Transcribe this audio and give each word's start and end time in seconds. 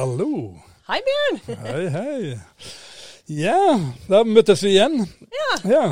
Hallo. 0.00 0.54
Hei, 0.88 0.96
Bjørn. 1.04 1.38
Hei, 1.60 1.80
hei. 1.92 2.28
Ja, 3.36 3.56
da 4.08 4.22
møttes 4.24 4.62
vi 4.64 4.70
igjen. 4.72 4.94
Ja. 5.36 5.50
ja. 5.68 5.82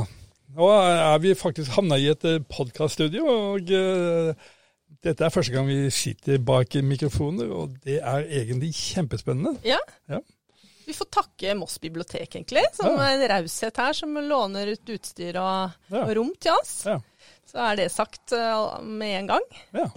Nå 0.57 0.69
er 0.73 1.19
vi 1.21 1.35
faktisk 1.37 1.75
havna 1.77 1.99
i 2.01 2.07
et 2.15 2.25
podkaststudio, 2.49 3.27
og 3.29 3.69
uh, 3.69 4.33
dette 5.05 5.27
er 5.29 5.35
første 5.35 5.53
gang 5.53 5.69
vi 5.69 5.77
sitter 5.93 6.41
bak 6.41 6.79
mikrofoner, 6.89 7.53
og 7.53 7.77
det 7.85 7.99
er 8.01 8.25
egentlig 8.41 8.73
kjempespennende. 8.81 9.59
Ja. 9.69 9.77
Ja. 10.09 10.23
Vi 10.89 10.97
får 10.97 11.13
takke 11.21 11.53
Moss 11.61 11.77
bibliotek, 11.85 12.31
egentlig, 12.41 12.65
som 12.81 12.95
Ja. 12.97 13.11
en 13.13 13.29
raushet 13.37 13.77
her, 13.85 13.93
som 13.93 14.17
låner 14.25 14.73
ut 14.73 14.95
utstyr 14.97 15.37
og, 15.37 15.77
Ja. 15.93 16.07
og 16.07 16.15
rom 16.17 16.33
til 16.41 16.57
oss. 16.57 16.79
Ja. 16.89 16.97
Så 17.45 17.61
er 17.61 17.77
det 17.85 17.91
sagt 17.93 18.33
eh, 18.33 18.81
med 18.89 19.19
en 19.21 19.35
gang. 19.37 19.51
ja. 19.77 19.91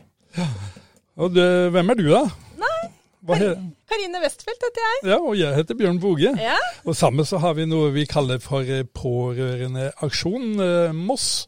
Og 1.15 1.31
det, 1.35 1.47
hvem 1.71 1.89
er 1.95 2.03
du, 2.03 2.09
da? 2.11 2.25
Nei, 2.59 2.89
Karine 3.21 4.21
Westfeldt 4.23 4.63
heter 4.65 4.85
jeg. 4.85 5.01
ja, 5.11 5.17
og 5.19 5.35
jeg 5.37 5.53
heter 5.53 5.77
Bjørn 5.77 5.99
Boge. 6.01 6.31
Ja. 6.41 6.55
Og 6.89 6.95
sammen 6.97 7.27
så 7.27 7.37
har 7.43 7.53
vi 7.57 7.67
noe 7.69 7.91
vi 7.93 8.07
kaller 8.09 8.41
for 8.41 8.65
eh, 8.65 8.85
Pårørendeaksjon 8.97 10.63
eh, 10.65 10.95
Moss. 10.95 11.45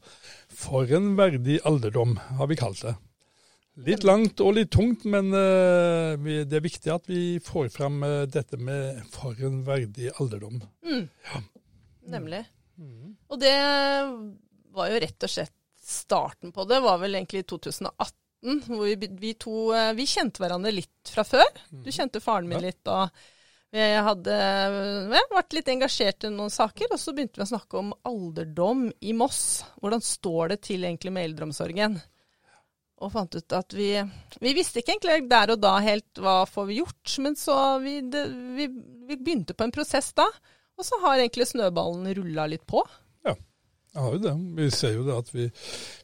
For 0.54 0.88
en 0.96 1.16
verdig 1.18 1.58
alderdom, 1.68 2.14
har 2.38 2.48
vi 2.48 2.60
kalt 2.60 2.84
det. 2.86 2.94
Litt 3.88 4.06
langt 4.06 4.40
og 4.46 4.54
litt 4.60 4.70
tungt, 4.72 5.08
men 5.10 5.34
eh, 5.34 6.46
det 6.46 6.60
er 6.60 6.64
viktig 6.64 6.94
at 6.94 7.10
vi 7.10 7.40
får 7.44 7.72
fram 7.74 8.06
dette 8.30 8.60
med 8.62 9.02
for 9.12 9.34
en 9.42 9.64
verdig 9.66 10.14
alderdom. 10.22 10.62
Mm. 10.86 11.08
Nemlig. 12.14 12.44
Mm. 12.78 13.16
Og 13.34 13.42
det 13.42 13.58
var 14.78 14.94
jo 14.94 15.02
rett 15.02 15.26
og 15.26 15.34
slett 15.34 15.58
starten 15.84 16.54
på 16.54 16.64
det, 16.70 16.80
var 16.86 17.02
vel 17.02 17.18
egentlig 17.18 17.44
i 17.44 17.50
2018. 17.50 18.23
Hvor 18.44 18.84
vi, 18.84 19.10
vi 19.20 19.34
to 19.40 19.70
eh, 19.76 19.94
vi 19.98 20.08
kjente 20.10 20.44
hverandre 20.44 20.74
litt 20.76 21.12
fra 21.14 21.24
før. 21.28 21.48
Du 21.72 21.92
kjente 21.92 22.22
faren 22.24 22.50
min 22.50 22.64
litt, 22.64 22.84
og 22.92 23.10
vi 23.74 23.86
hadde 24.06 24.34
ja, 24.38 25.22
vært 25.34 25.56
litt 25.58 25.70
engasjert 25.74 26.28
i 26.28 26.34
noen 26.34 26.52
saker. 26.54 26.92
Og 26.94 27.00
så 27.02 27.14
begynte 27.16 27.42
vi 27.42 27.46
å 27.48 27.52
snakke 27.56 27.80
om 27.80 27.94
alderdom 28.06 28.90
i 29.02 29.16
Moss. 29.18 29.64
Hvordan 29.82 30.04
står 30.06 30.54
det 30.54 30.60
til 30.68 30.86
egentlig 30.86 31.14
med 31.16 31.30
eldreomsorgen? 31.32 31.98
Og 33.04 33.12
fant 33.12 33.36
ut 33.36 33.56
at 33.58 33.74
vi 33.76 33.90
Vi 34.40 34.54
visste 34.56 34.80
ikke 34.80 34.94
egentlig 34.94 35.30
der 35.32 35.56
og 35.56 35.64
da 35.64 35.74
helt 35.84 36.22
hva 36.22 36.44
får 36.48 36.68
vi 36.70 36.78
gjort, 36.84 37.16
men 37.26 37.36
så 37.40 37.56
vi, 37.84 37.98
det, 38.06 38.28
vi, 38.60 38.68
vi 39.10 39.18
begynte 39.18 39.58
på 39.58 39.66
en 39.66 39.74
prosess 39.74 40.12
da. 40.16 40.28
Og 40.78 40.86
så 40.86 41.00
har 41.04 41.18
egentlig 41.18 41.50
snøballen 41.50 42.14
rulla 42.18 42.46
litt 42.50 42.66
på. 42.70 42.84
Jeg 43.94 44.02
har 44.02 44.14
jo 44.16 44.22
det. 44.24 44.34
Vi 44.58 44.70
ser 44.74 44.96
jo 44.96 45.04
det 45.06 45.16
at 45.22 45.28
vi, 45.36 45.44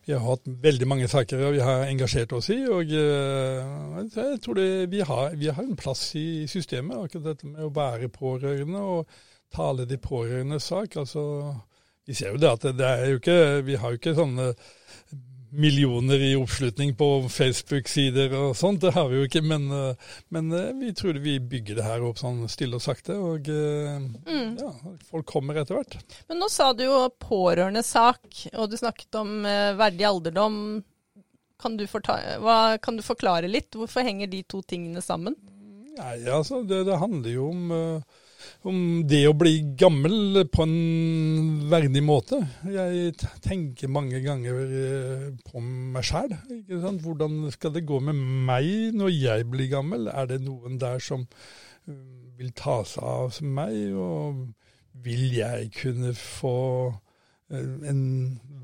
vi 0.06 0.14
har 0.14 0.22
hatt 0.22 0.50
veldig 0.64 0.88
mange 0.88 1.08
saker 1.10 1.42
vi 1.56 1.64
har 1.66 1.88
engasjert 1.88 2.36
oss 2.38 2.52
i. 2.54 2.60
Og 2.70 2.92
eh, 2.94 4.04
jeg 4.14 4.42
tror 4.46 4.60
det, 4.60 4.68
vi, 4.92 5.02
har, 5.02 5.34
vi 5.40 5.50
har 5.50 5.64
en 5.64 5.80
plass 5.80 6.04
i 6.20 6.46
systemet, 6.48 7.00
akkurat 7.00 7.32
dette 7.32 7.50
med 7.50 7.66
å 7.66 7.74
være 7.74 8.12
pårørende 8.14 8.84
og 8.94 9.18
tale 9.56 9.88
de 9.90 9.98
pårørendes 9.98 10.70
sak. 10.70 11.00
Altså, 11.02 11.24
vi 12.06 12.14
ser 12.14 12.36
jo 12.36 12.42
det 12.44 12.54
at 12.54 12.70
det, 12.78 12.86
er 12.86 13.10
jo 13.10 13.18
ikke 13.22 13.40
Vi 13.66 13.76
har 13.82 13.92
jo 13.94 14.00
ikke 14.00 14.18
sånne 14.18 14.52
millioner 15.52 16.22
i 16.22 16.36
oppslutning 16.38 16.94
på 16.98 17.08
Facebook-sider 17.30 18.34
og 18.38 18.58
sånt. 18.58 18.82
Det 18.82 18.94
har 18.96 19.10
vi 19.10 19.20
jo 19.20 19.28
ikke, 19.30 19.42
men, 19.46 19.68
eh, 19.74 20.14
men 20.36 20.52
eh, 20.56 20.72
vi 20.80 20.94
tror 20.98 21.20
vi 21.24 21.40
bygger 21.40 21.80
det 21.80 21.88
her 21.88 22.06
opp 22.06 22.22
sånn 22.22 22.44
stille 22.52 22.80
og 22.80 22.86
sakte. 22.86 23.18
Og 23.18 23.50
mm. 23.50 24.56
ja, 24.60 24.72
folk 25.10 25.28
kommer 25.30 25.60
etter 25.62 25.80
hvert. 25.80 26.00
Men 26.30 26.42
nå 26.44 26.50
sa 26.54 26.72
du 26.74 26.86
jo 26.86 27.02
pårørendesak, 27.24 28.46
og 28.56 28.70
du 28.72 28.78
snakket 28.80 29.22
om 29.22 29.40
eh, 29.50 29.74
verdig 29.80 30.08
alderdom. 30.10 30.60
Kan 31.60 31.76
du, 31.76 31.84
hva, 31.92 32.78
kan 32.80 32.96
du 32.96 33.04
forklare 33.04 33.50
litt? 33.52 33.76
Hvorfor 33.76 34.06
henger 34.08 34.30
de 34.32 34.46
to 34.48 34.62
tingene 34.64 35.04
sammen? 35.04 35.36
Nei, 36.00 36.16
altså, 36.32 36.62
det, 36.64 36.86
det 36.88 37.00
handler 37.02 37.34
jo 37.34 37.50
om, 37.52 37.72
eh, 37.76 38.28
om 38.68 38.78
det 39.08 39.22
å 39.30 39.36
bli 39.38 39.54
gammel 39.80 40.44
på 40.52 40.66
en 40.66 40.76
verdig 41.72 42.04
måte. 42.06 42.42
Jeg 42.70 43.14
tenker 43.46 43.92
mange 43.92 44.22
ganger 44.24 44.62
eh, 44.66 45.26
på 45.48 45.64
meg 45.64 46.06
sjæl. 46.08 46.36
Hvordan 47.04 47.42
skal 47.56 47.76
det 47.76 47.88
gå 47.90 48.00
med 48.04 48.20
meg 48.50 48.96
når 48.98 49.14
jeg 49.16 49.50
blir 49.52 49.72
gammel? 49.72 50.10
Er 50.12 50.30
det 50.32 50.42
noen 50.46 50.80
der 50.82 51.02
som 51.04 51.26
eh, 51.26 52.00
vil 52.40 52.52
ta 52.58 52.82
seg 52.88 53.04
av 53.04 53.44
meg? 53.44 53.78
Og 53.96 54.48
vil 55.04 55.30
jeg 55.38 55.70
kunne 55.78 56.14
få 56.18 56.58
eh, 57.52 57.72
en 57.92 58.04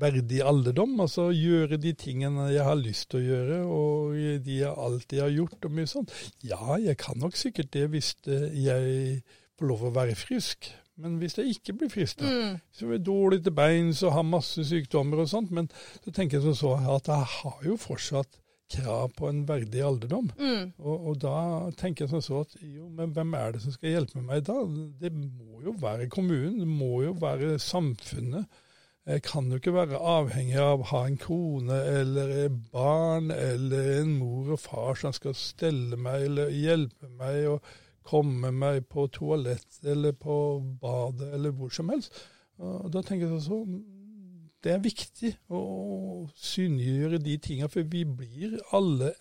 verdig 0.00 0.42
alderdom, 0.44 0.98
altså 1.00 1.30
gjøre 1.32 1.78
de 1.80 1.94
tingene 1.96 2.50
jeg 2.52 2.66
har 2.66 2.76
lyst 2.76 3.10
til 3.10 3.22
å 3.22 3.26
gjøre, 3.30 3.62
og 3.64 4.44
de 4.44 4.60
jeg 4.60 4.76
alltid 4.86 5.24
har 5.24 5.32
gjort, 5.32 5.58
og 5.64 5.74
mye 5.78 5.90
sånt. 5.90 6.14
Ja, 6.44 6.76
jeg 6.82 6.98
kan 7.00 7.18
nok 7.22 7.38
sikkert 7.40 7.72
det 7.76 7.88
hvis 7.94 8.12
jeg 8.26 9.22
får 9.58 9.70
lov 9.70 9.86
å 9.88 9.94
være 9.96 10.14
frisk. 10.18 10.70
Men 10.96 11.18
hvis 11.20 11.34
jeg 11.36 11.52
ikke 11.58 11.74
blir 11.76 11.90
frisk, 11.92 12.18
da, 12.22 12.26
Mm. 12.30 12.60
så 12.72 12.86
er 12.86 12.92
jeg 12.96 13.04
dårlig 13.04 13.42
til 13.44 13.52
beins 13.52 14.02
og 14.02 14.12
har 14.16 14.22
masse 14.24 14.64
sykdommer 14.64 15.20
og 15.20 15.28
sånt, 15.28 15.50
men 15.52 15.68
så 16.04 16.12
tenker 16.12 16.38
jeg 16.38 16.46
som 16.46 16.54
så 16.54 16.94
at 16.96 17.06
jeg 17.12 17.26
har 17.34 17.58
jo 17.66 17.76
fortsatt 17.76 18.38
krav 18.72 19.12
på 19.14 19.28
en 19.28 19.44
verdig 19.46 19.82
alderdom. 19.84 20.30
Mm. 20.40 20.72
Og, 20.80 21.06
og 21.10 21.18
da 21.22 21.70
tenker 21.78 22.04
jeg 22.06 22.10
som 22.14 22.22
så 22.24 22.40
at 22.46 22.56
jo, 22.62 22.88
men 22.88 23.12
hvem 23.14 23.34
er 23.38 23.52
det 23.52 23.60
som 23.62 23.72
skal 23.76 23.92
hjelpe 23.92 24.22
meg 24.24 24.42
da? 24.48 24.56
Det 25.00 25.12
må 25.12 25.60
jo 25.62 25.74
være 25.84 26.08
kommunen, 26.08 26.58
det 26.64 26.66
må 26.66 27.02
jo 27.04 27.12
være 27.20 27.58
samfunnet. 27.62 28.46
Jeg 29.06 29.22
kan 29.22 29.46
jo 29.52 29.60
ikke 29.60 29.70
være 29.76 30.00
avhengig 30.02 30.56
av 30.58 30.80
å 30.82 30.88
ha 30.90 31.04
en 31.06 31.16
kone 31.22 31.76
eller 32.00 32.32
et 32.46 32.56
barn 32.72 33.28
eller 33.30 34.00
en 34.00 34.16
mor 34.18 34.48
og 34.56 34.58
far 34.64 34.96
som 34.98 35.12
skal 35.14 35.36
stelle 35.38 35.94
meg 36.00 36.24
eller 36.26 36.50
hjelpe 36.50 37.06
meg 37.20 37.44
og 37.52 37.68
komme 38.06 38.52
meg 38.54 38.86
på 38.92 39.06
toalett 39.12 39.80
eller 39.84 40.14
på 40.16 40.36
badet 40.80 41.32
eller 41.34 41.54
hvor 41.56 41.72
som 41.74 41.90
helst. 41.92 42.14
Og 42.62 42.88
da 42.92 43.02
tenker 43.04 43.28
jeg 43.28 43.42
sånn 43.44 43.80
Det 44.64 44.72
er 44.72 44.80
viktig 44.80 45.34
å 45.52 45.60
synliggjøre 46.32 47.20
de 47.22 47.34
tingene, 47.42 47.68
for 47.70 47.86
vi 47.86 48.04
blir 48.08 48.56
alle 48.74 49.12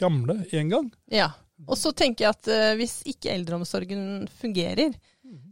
gamle 0.00 0.40
en 0.50 0.70
gang. 0.72 0.88
Ja. 1.12 1.30
Og 1.68 1.76
så 1.78 1.92
tenker 1.94 2.24
jeg 2.24 2.34
at 2.34 2.48
uh, 2.50 2.72
hvis 2.78 2.96
ikke 3.06 3.30
eldreomsorgen 3.30 4.24
fungerer, 4.40 4.96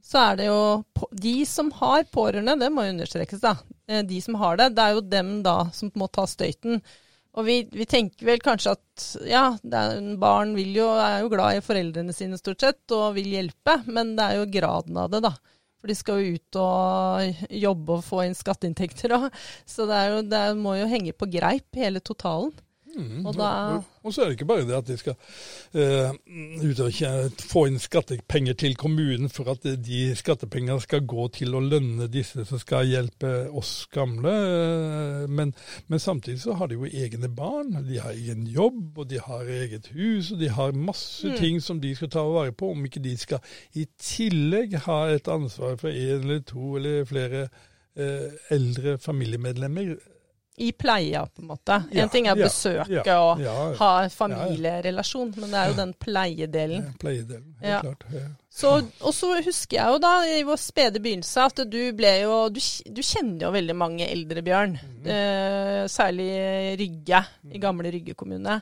så 0.02 0.24
er 0.26 0.40
det 0.40 0.48
jo 0.48 1.06
De 1.14 1.34
som 1.48 1.70
har 1.78 2.04
pårørende, 2.12 2.58
det 2.58 2.72
må 2.74 2.88
understrekes, 2.88 3.40
da. 3.44 3.54
Eh, 3.88 4.02
De 4.06 4.18
som 4.24 4.36
har 4.40 4.58
det, 4.58 4.72
det 4.76 4.84
er 4.84 4.96
jo 4.96 5.06
dem 5.14 5.32
da 5.46 5.56
som 5.74 5.92
må 5.94 6.08
ta 6.10 6.26
støyten. 6.28 6.82
Og 7.32 7.46
vi, 7.46 7.62
vi 7.72 7.86
tenker 7.88 8.28
vel 8.28 8.42
kanskje 8.44 8.74
at 8.74 9.04
ja, 9.24 9.44
er, 9.56 10.00
barn 10.20 10.52
jo, 10.60 10.90
er 11.00 11.22
jo 11.22 11.30
glad 11.32 11.56
i 11.56 11.64
foreldrene 11.64 12.12
sine 12.12 12.36
stort 12.36 12.60
sett 12.60 12.92
og 12.92 13.14
vil 13.16 13.30
hjelpe, 13.32 13.78
men 13.88 14.12
det 14.18 14.26
er 14.26 14.40
jo 14.40 14.50
graden 14.52 14.98
av 15.00 15.08
det, 15.14 15.22
da. 15.24 15.32
For 15.80 15.90
de 15.90 15.96
skal 15.98 16.20
jo 16.20 16.36
ut 16.36 16.58
og 16.62 17.48
jobbe 17.62 17.96
og 17.96 18.04
få 18.06 18.20
inn 18.26 18.36
skatteinntekter 18.38 19.16
òg. 19.16 19.24
Så 19.66 19.88
det, 19.88 20.02
jo, 20.12 20.20
det 20.28 20.42
må 20.60 20.76
jo 20.78 20.90
henge 20.92 21.16
på 21.16 21.26
greip, 21.32 21.66
hele 21.74 22.04
totalen. 22.04 22.52
Mm. 22.92 23.24
Og 23.26 23.36
da- 23.36 23.80
og, 24.02 24.12
så 24.12 24.20
er 24.22 24.26
det 24.28 24.34
ikke 24.36 24.46
bare 24.50 24.66
det 24.68 24.74
at 24.76 24.86
de 24.90 24.96
skal 25.00 25.14
eh, 25.74 26.10
ut 26.68 26.80
og 26.84 26.98
få 27.40 27.62
inn 27.70 27.78
skattepenger 27.80 28.52
til 28.58 28.74
kommunen 28.76 29.30
for 29.32 29.48
at 29.52 29.62
de 29.62 30.00
skattepengene 30.18 30.80
skal 30.82 31.06
gå 31.08 31.28
til 31.32 31.54
å 31.54 31.62
lønne 31.62 32.08
disse 32.12 32.44
som 32.48 32.58
skal 32.60 32.90
hjelpe 32.90 33.30
oss 33.56 33.86
gamle. 33.94 34.32
eh, 34.32 35.26
Men, 35.28 35.54
men 35.88 35.98
samtidig 35.98 36.40
så 36.42 36.52
har 36.58 36.68
de 36.68 36.74
jo 36.74 36.84
egne 36.90 37.28
barn, 37.32 37.72
de 37.88 37.98
har 38.02 38.12
egen 38.12 38.46
jobb, 38.46 38.98
og 38.98 39.08
de 39.08 39.18
har 39.20 39.48
eget 39.48 39.86
hus, 39.94 40.32
og 40.32 40.38
de 40.40 40.48
har 40.52 40.72
masse 40.76 41.36
ting 41.38 41.60
som 41.62 41.80
de 41.80 41.94
skal 41.94 42.08
ta 42.12 42.22
vare 42.28 42.52
på. 42.52 42.70
Om 42.74 42.84
ikke 42.84 43.00
de 43.04 43.16
skal 43.16 43.40
i 43.74 43.86
tillegg 44.00 44.76
ha 44.84 45.04
et 45.14 45.28
ansvar 45.28 45.76
for 45.80 45.88
en 45.88 46.20
eller 46.26 46.40
to 46.44 46.76
eller 46.76 47.04
flere 47.08 47.46
eh, 47.96 48.28
eldre 48.50 48.98
familiemedlemmer. 48.98 49.96
I 50.62 50.70
pleia, 50.72 51.24
på 51.26 51.42
en 51.42 51.48
måte. 51.50 51.80
Ja, 51.90 52.02
en 52.04 52.12
ting 52.12 52.26
er 52.30 52.36
ja, 52.38 52.46
besøke 52.46 53.02
ja, 53.04 53.16
og 53.18 53.40
ja. 53.42 53.56
ha 53.80 53.90
familierelasjon, 54.14 55.34
men 55.36 55.50
det 55.50 55.58
er 55.62 55.72
jo 55.72 55.76
den 55.80 55.94
pleiedelen. 55.98 56.86
Pleiedelen, 57.02 57.56
helt 57.60 57.72
Ja. 57.72 57.80
klart. 57.80 58.04
Og 58.52 59.14
så 59.16 59.30
husker 59.42 59.78
jeg 59.78 59.94
jo 59.94 60.00
da, 60.02 60.10
i 60.28 60.42
vår 60.44 60.58
spede 60.60 61.00
begynnelse, 61.02 61.46
at 61.48 61.62
du 61.72 61.78
ble 61.96 62.10
jo 62.20 62.34
Du, 62.52 62.60
du 62.92 63.00
kjenner 63.00 63.46
jo 63.46 63.52
veldig 63.54 63.76
mange 63.78 64.08
eldre, 64.12 64.42
Bjørn. 64.44 64.76
Mhm. 64.76 65.06
Eh, 65.08 65.80
særlig 65.90 66.28
Rygge, 66.78 67.22
i 67.50 67.62
gamle 67.62 67.90
Rygge 67.94 68.14
kommune. 68.18 68.58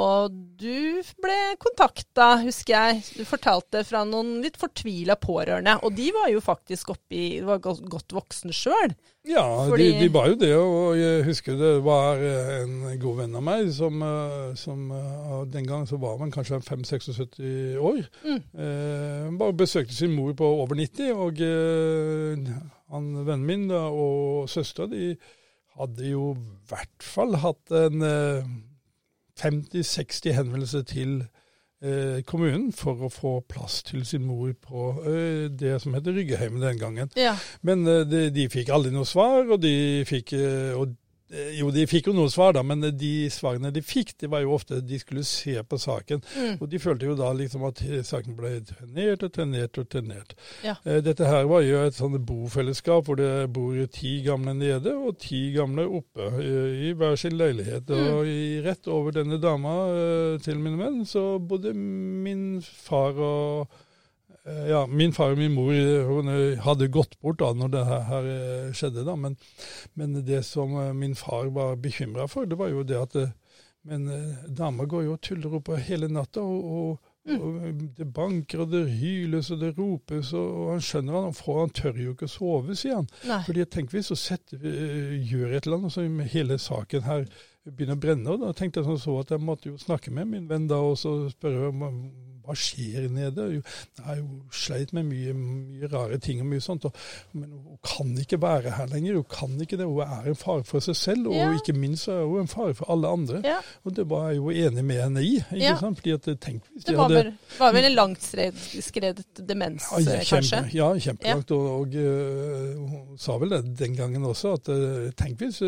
Og 0.00 0.34
du 0.60 1.00
ble 1.22 1.38
kontakta, 1.62 2.32
husker 2.42 2.74
jeg. 2.74 3.04
Du 3.20 3.24
fortalte 3.28 3.84
fra 3.86 4.02
noen 4.08 4.40
litt 4.44 4.58
fortvila 4.60 5.16
pårørende. 5.20 5.78
Og 5.86 5.94
de 5.96 6.10
var 6.16 6.28
jo 6.32 6.42
faktisk 6.44 6.92
oppi 6.96 7.38
De 7.40 7.46
var 7.46 7.62
godt, 7.62 7.86
voksen 7.86 8.20
voksne 8.20 8.54
sjøl. 8.54 8.94
Ja, 9.28 9.42
Fordi- 9.68 9.92
de, 9.92 10.00
de 10.00 10.12
var 10.12 10.28
jo 10.28 10.34
det, 10.40 10.54
og 10.56 10.96
jeg 10.96 11.24
husker 11.26 11.56
det 11.58 11.72
var 11.84 12.16
eh, 12.16 12.62
en 12.62 12.98
god 12.98 13.18
venn 13.18 13.34
av 13.36 13.42
meg 13.44 13.68
som, 13.76 14.00
eh, 14.02 14.54
som 14.56 14.86
eh, 14.96 15.44
den 15.52 15.66
gang 15.68 15.84
så 15.86 15.98
var 16.00 16.16
man 16.18 16.32
kanskje 16.32 16.56
5-76 16.64 17.76
år. 17.76 18.00
Mm. 18.24 18.40
Eh, 18.56 19.19
bare 19.40 19.56
besøkte 19.56 19.94
sin 19.94 20.14
mor 20.16 20.32
på 20.38 20.46
over 20.62 20.78
90, 20.78 21.12
og 21.14 21.40
eh, 21.44 22.50
han 22.90 23.12
vennen 23.26 23.46
min 23.46 23.68
da, 23.70 23.86
og 23.90 24.48
søstera 24.50 24.90
de 24.90 25.14
hadde 25.80 26.10
jo 26.10 26.32
i 26.34 26.70
hvert 26.70 27.04
fall 27.04 27.36
hatt 27.40 27.74
en 27.76 28.02
eh, 28.06 28.48
50-60 29.40 30.34
henvendelser 30.36 30.82
til 30.88 31.20
eh, 31.82 32.20
kommunen 32.28 32.70
for 32.76 33.06
å 33.06 33.12
få 33.12 33.34
plass 33.48 33.80
til 33.88 34.04
sin 34.08 34.26
mor 34.28 34.52
på 34.60 34.90
eh, 35.08 35.46
det 35.48 35.78
som 35.82 35.94
heter 35.96 36.16
Ryggeheimen 36.16 36.64
den 36.64 36.80
gangen. 36.80 37.12
Ja. 37.16 37.36
Men 37.66 37.86
eh, 37.88 38.04
de, 38.08 38.26
de 38.34 38.48
fikk 38.52 38.72
aldri 38.74 38.92
noe 38.94 39.08
svar, 39.08 39.46
og 39.46 39.62
de 39.62 40.04
fikk 40.08 40.34
eh, 40.36 40.74
og, 40.76 40.92
eh, 40.92 40.96
Jo, 41.54 41.68
de 41.70 41.84
fikk 41.86 42.08
jo 42.10 42.14
noe 42.16 42.30
svar, 42.32 42.56
da, 42.56 42.62
men 42.66 42.82
de 42.98 43.12
svarene 43.30 43.70
de 43.74 43.82
fikk, 43.84 44.16
det 44.18 44.30
var 44.32 44.42
jo 44.42 44.54
ofte 44.56 44.80
de 44.82 44.98
skulle 44.98 45.22
se 45.26 45.54
på 45.62 45.78
saken. 45.78 46.22
Mm. 46.34 46.56
Og 46.58 46.66
de 46.72 46.80
følte 46.82 47.06
jo 47.06 47.14
da 47.18 47.30
liksom 47.36 47.66
at 47.68 47.82
saken 48.06 48.34
ble 48.38 48.56
trenert 48.66 49.22
og 49.26 49.32
trenert 49.36 49.78
og 49.78 49.88
trenert. 49.92 50.34
Ja. 50.66 50.74
Eh, 50.84 50.98
Dette 51.06 51.28
her 51.30 51.46
var 51.50 51.62
jo 51.62 51.84
et 51.84 51.98
sånt 51.98 52.18
bofellesskap 52.26 53.06
hvor 53.06 53.20
det 53.20 53.50
bor 53.54 53.76
ti 53.94 54.16
gamle 54.26 54.56
nede 54.58 54.94
og 54.96 55.20
ti 55.22 55.50
gamle 55.54 55.86
oppe 56.00 56.32
eh, 56.42 56.88
i 56.90 56.94
hver 56.98 57.14
sin 57.20 57.38
leilighet. 57.38 57.86
Mm. 57.86 58.08
Og 58.16 58.30
i, 58.30 58.40
rett 58.66 58.90
over 58.90 59.14
denne 59.14 59.38
dama 59.42 59.76
eh, 59.94 60.40
til 60.42 60.58
min 60.58 60.80
venn 60.80 61.04
så 61.08 61.38
bodde 61.38 61.74
min 61.76 62.58
far 62.60 63.14
og 63.14 63.68
eh, 63.70 63.86
ja, 64.70 64.86
min 64.86 65.12
far 65.12 65.34
og 65.34 65.40
min 65.40 65.52
mor 65.54 65.72
eh, 65.74 66.06
hun 66.08 66.30
eh, 66.32 66.60
hadde 66.64 66.90
gått 66.92 67.18
bort 67.20 67.40
da 67.42 67.52
når 67.56 67.74
det 67.74 67.84
her, 67.88 68.30
eh, 68.34 68.72
skjedde. 68.76 69.04
da, 69.06 69.16
men, 69.16 69.36
men 69.94 70.18
det 70.26 70.42
som 70.48 70.74
eh, 70.80 70.92
min 70.96 71.14
far 71.18 71.50
var 71.54 71.76
bekymra 71.76 72.28
for, 72.30 72.48
det 72.48 72.58
var 72.60 72.72
jo 72.72 72.86
det 72.86 72.98
at 73.00 73.16
eh, 73.20 73.36
Men 73.82 74.08
eh, 74.12 74.40
dama 74.52 74.84
går 74.84 75.06
jo 75.06 75.12
og 75.14 75.22
tuller 75.24 75.54
opp 75.56 75.70
hele 75.86 76.08
natta, 76.12 76.42
og, 76.44 76.64
og, 76.68 77.12
og 77.32 77.78
det 77.96 78.04
banker 78.12 78.60
og 78.60 78.74
det 78.74 78.82
hyles 78.92 79.48
og 79.54 79.62
det 79.62 79.70
ropes, 79.78 80.34
og, 80.36 80.48
og 80.60 80.66
han 80.74 80.82
skjønner 80.84 81.16
han, 81.16 81.32
for 81.32 81.62
han 81.62 81.72
tør 81.72 81.96
jo 81.96 82.12
ikke 82.12 82.28
å 82.28 82.32
sove, 82.34 82.76
sier 82.76 82.98
han. 82.98 83.08
Nei. 83.24 83.38
Fordi 83.46 83.64
tenker 83.64 83.96
hvis 83.96 84.12
vi 84.52 84.74
gjør 85.30 85.54
et 85.56 85.64
eller 85.64 85.78
annet, 85.78 85.94
så 85.96 86.04
med 86.04 86.28
hele 86.34 86.58
saken 86.60 87.08
her 87.08 87.24
begynner 87.64 87.96
å 87.96 88.02
brenne. 88.04 88.34
Og 88.34 88.44
da 88.44 88.52
tenkte 88.56 88.82
jeg 88.82 88.90
sånn 88.90 89.00
så 89.00 89.16
at 89.22 89.32
jeg 89.32 89.44
måtte 89.48 89.72
jo 89.72 89.80
snakke 89.80 90.12
med 90.12 90.28
min 90.28 90.48
venn 90.50 90.68
da 90.68 90.80
og 90.84 90.98
så 91.00 91.14
spørre 91.32 91.72
hva 92.50 92.56
skjer 92.58 93.06
nede. 93.14 93.46
Jeg 93.60 94.04
har 94.04 94.18
jo 94.20 94.28
sleit 94.52 94.92
med 94.96 95.06
mye, 95.08 95.32
mye 95.38 95.90
rare 95.92 96.18
ting 96.22 96.40
og 96.42 96.48
mye 96.50 96.60
sånt. 96.64 96.84
Og, 96.90 96.92
men 97.32 97.50
hun 97.54 97.78
kan 97.86 98.10
ikke 98.20 98.40
være 98.42 98.74
her 98.76 98.90
lenger. 98.92 99.14
Hun 99.20 99.28
kan 99.30 99.56
ikke 99.64 99.78
det. 99.80 99.86
Hun 99.86 100.02
er 100.04 100.30
en 100.34 100.38
fare 100.40 100.64
for 100.66 100.82
seg 100.84 100.96
selv, 100.98 101.26
og 101.30 101.34
Ja. 101.38 101.50
ikke 101.54 101.72
minst 101.78 102.08
er 102.08 102.24
hun 102.26 102.40
en 102.44 102.50
fare 102.50 102.74
for 102.74 102.90
alle 102.92 103.08
andre. 103.08 103.40
Ja. 103.44 103.56
Og 103.84 103.94
det 103.96 104.08
var 104.10 104.28
jeg 104.30 104.36
jo 104.42 104.50
enig 104.50 104.84
med 104.84 105.02
henne 105.02 105.22
i. 105.24 105.36
ikke 105.36 105.62
Ja. 105.64 105.76
sant? 105.80 105.98
Fordi 106.00 106.12
at 106.18 106.28
tenk 106.40 106.62
hvis 106.74 106.84
Det 106.84 106.96
var 106.96 107.02
hadde 107.08 107.14
vel, 107.24 107.32
var 107.58 107.72
vel 107.72 107.84
en 107.84 107.92
langt 107.96 108.22
skredet 108.80 109.24
demens, 109.48 109.84
ja, 109.92 109.98
kjempe, 110.04 110.24
kanskje? 110.30 110.60
ja, 110.74 110.88
kjempelangt. 110.98 111.50
Og, 111.50 111.80
og 111.80 111.94
øh, 111.94 112.76
hun 112.78 113.18
sa 113.18 113.36
vel 113.38 113.50
det 113.50 113.78
den 113.78 113.96
gangen 113.96 114.24
også, 114.24 114.52
at 114.52 114.68
øh, 114.68 115.12
tenk 115.16 115.38
hvis, 115.38 115.58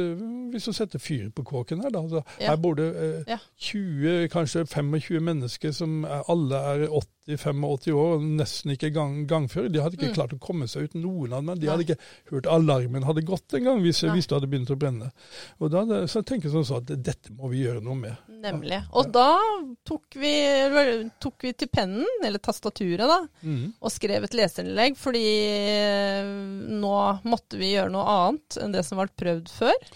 hvis 0.50 0.64
hun 0.64 0.75
setter 0.75 0.99
fyr 0.99 1.31
på 1.37 1.43
kåken 1.43 1.81
her, 1.82 1.90
da. 1.90 1.99
Altså. 2.02 2.23
Her 2.40 2.56
bor 2.56 2.75
det 2.75 2.88
eh, 3.29 3.38
20, 3.58 4.29
kanskje 4.29 4.67
25 4.67 5.20
mennesker 5.20 5.70
som 5.73 6.05
er, 6.05 6.23
alle 6.31 6.55
er 6.56 6.71
80-85 6.80 7.92
år 7.94 8.14
og 8.16 8.22
nesten 8.40 8.72
ikke 8.74 8.90
gang, 8.94 9.26
gangføre. 9.30 9.70
De 9.72 9.80
hadde 9.82 9.96
ikke 9.98 10.08
Mm. 10.10 10.14
klart 10.16 10.32
å 10.34 10.38
komme 10.42 10.66
seg 10.69 10.88
ut, 10.88 10.94
noen 10.94 11.32
av 11.32 11.44
dem. 11.44 11.58
De 11.60 11.69
hadde 11.70 11.84
ikke 11.86 11.98
hørt 12.32 12.46
alarmen 12.50 13.04
hadde 13.06 13.22
gått 13.24 13.54
engang 13.54 13.80
hvis, 13.82 14.02
hvis 14.02 14.26
det 14.26 14.36
hadde 14.38 14.50
begynt 14.50 14.72
å 14.74 14.78
brenne. 14.78 15.12
Og 15.60 15.70
da 15.70 15.84
så 16.06 16.20
jeg 16.20 16.26
tenker 16.26 16.48
jeg 16.48 16.54
sånn 16.56 16.66
så 16.66 16.80
at 16.82 16.90
dette 17.02 17.32
må 17.36 17.48
vi 17.52 17.62
gjøre 17.62 17.82
noe 17.84 17.94
med. 17.94 18.16
Nemlig. 18.42 18.82
Og 18.92 19.12
da 19.14 19.38
tok 19.86 20.19
vi, 20.19 20.34
tok 21.22 21.46
vi 21.46 21.52
til 21.54 21.69
pennen, 21.69 22.06
eller 22.24 22.42
tastaturet, 22.42 23.06
da, 23.06 23.20
mm. 23.42 23.74
og 23.80 23.92
skrev 23.94 24.24
et 24.24 24.34
leserinnlegg, 24.34 24.96
fordi 24.98 25.26
eh, 25.62 26.30
nå 26.72 26.94
måtte 27.24 27.58
vi 27.60 27.74
gjøre 27.76 27.92
noe 27.94 28.06
annet 28.19 28.58
enn 28.62 28.74
det 28.74 28.84
som 28.86 28.98
var 28.98 29.12
prøvd 29.14 29.50
før. 29.52 29.92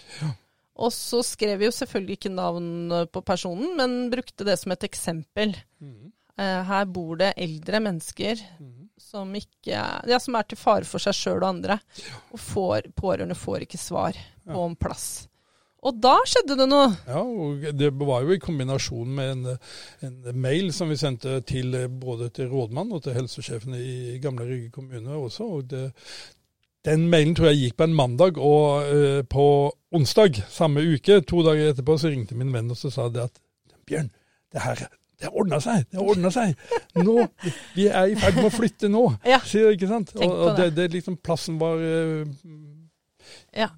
Og 0.77 0.91
så 0.93 1.23
skrev 1.25 1.57
vi 1.57 1.65
jo 1.65 1.73
selvfølgelig 1.73 2.19
ikke 2.19 2.29
navn 2.37 2.67
på 3.09 3.23
personen, 3.25 3.71
men 3.79 4.11
brukte 4.13 4.45
det 4.45 4.59
som 4.61 4.71
et 4.75 4.85
eksempel. 4.85 5.55
Mhm. 5.81 6.13
Eh, 6.37 6.63
Her 6.69 6.85
bor 6.85 7.15
det 7.17 7.33
eldre 7.37 7.79
mennesker 7.81 8.35
Mhm. 8.59 8.89
som, 8.97 9.31
ikke, 9.35 9.77
ja, 10.07 10.19
som 10.19 10.35
er 10.35 10.43
til 10.43 10.57
fare 10.57 10.83
for 10.85 10.99
seg 10.99 11.13
sjøl 11.15 11.41
og 11.43 11.49
andre. 11.49 11.79
Og 12.33 12.39
får, 12.39 12.91
pårørende 12.95 13.35
får 13.37 13.63
ikke 13.65 13.77
svar 13.79 14.17
på 14.45 14.57
om 14.65 14.75
plass. 14.75 15.27
Og 15.87 15.99
da 16.01 16.15
skjedde 16.25 16.57
det 16.57 16.65
noe. 16.67 16.89
Ja, 17.07 17.21
og 17.21 17.61
det 17.77 17.91
var 17.93 18.23
jo 18.25 18.33
i 18.33 18.39
kombinasjon 18.41 19.07
med 19.15 19.29
en, 19.31 19.57
en 20.03 20.41
mail 20.41 20.73
som 20.73 20.89
vi 20.89 20.97
sendte 20.97 21.37
til 21.47 21.73
eh, 21.77 21.87
både 21.87 22.29
til 22.33 22.49
rådmannen 22.49 22.97
og 22.97 23.03
til 23.05 23.13
helsesjefen 23.13 23.75
i 23.77 24.17
Gamle 24.19 24.45
Rygge 24.49 24.71
kommune 24.73 25.13
også. 25.15 25.45
og 25.45 25.69
det, 25.69 25.93
Den 26.85 27.07
mailen 27.09 27.35
tror 27.35 27.51
jeg 27.51 27.61
gikk 27.61 27.77
på 27.77 27.83
en 27.83 27.95
mandag, 27.95 28.37
og 28.37 28.89
uh, 28.89 29.21
på 29.27 29.45
onsdag 29.91 30.37
samme 30.49 30.79
uke, 30.81 31.21
to 31.21 31.41
dager 31.43 31.71
etterpå, 31.73 31.97
så 31.99 32.09
ringte 32.09 32.35
min 32.35 32.53
venn 32.53 32.69
og 32.71 32.77
så 32.79 32.91
sa 32.91 33.07
det 33.09 33.23
at 33.27 33.39
Bjørn, 33.87 34.09
det 34.53 34.61
her 34.63 34.87
det 35.21 35.29
ordna 35.33 35.57
seg! 35.63 35.85
Det 35.91 35.97
ordna 36.01 36.29
seg! 36.33 36.53
Nå, 37.01 37.27
Vi 37.75 37.87
er 37.89 38.11
i 38.11 38.17
ferd 38.19 38.35
med 38.37 38.49
å 38.51 38.53
flytte 38.53 38.89
nå, 38.93 39.05
Ja. 39.25 39.39
sier 39.45 39.71
ikke 39.73 39.89
sant? 39.89 40.13
Og, 40.19 40.29
og 40.29 40.57
det, 40.59 40.71
det 40.77 40.91
liksom 40.93 41.17
plassen 41.23 41.57
var 41.61 41.77
uh, 41.81 42.25
Ja. 43.55 43.69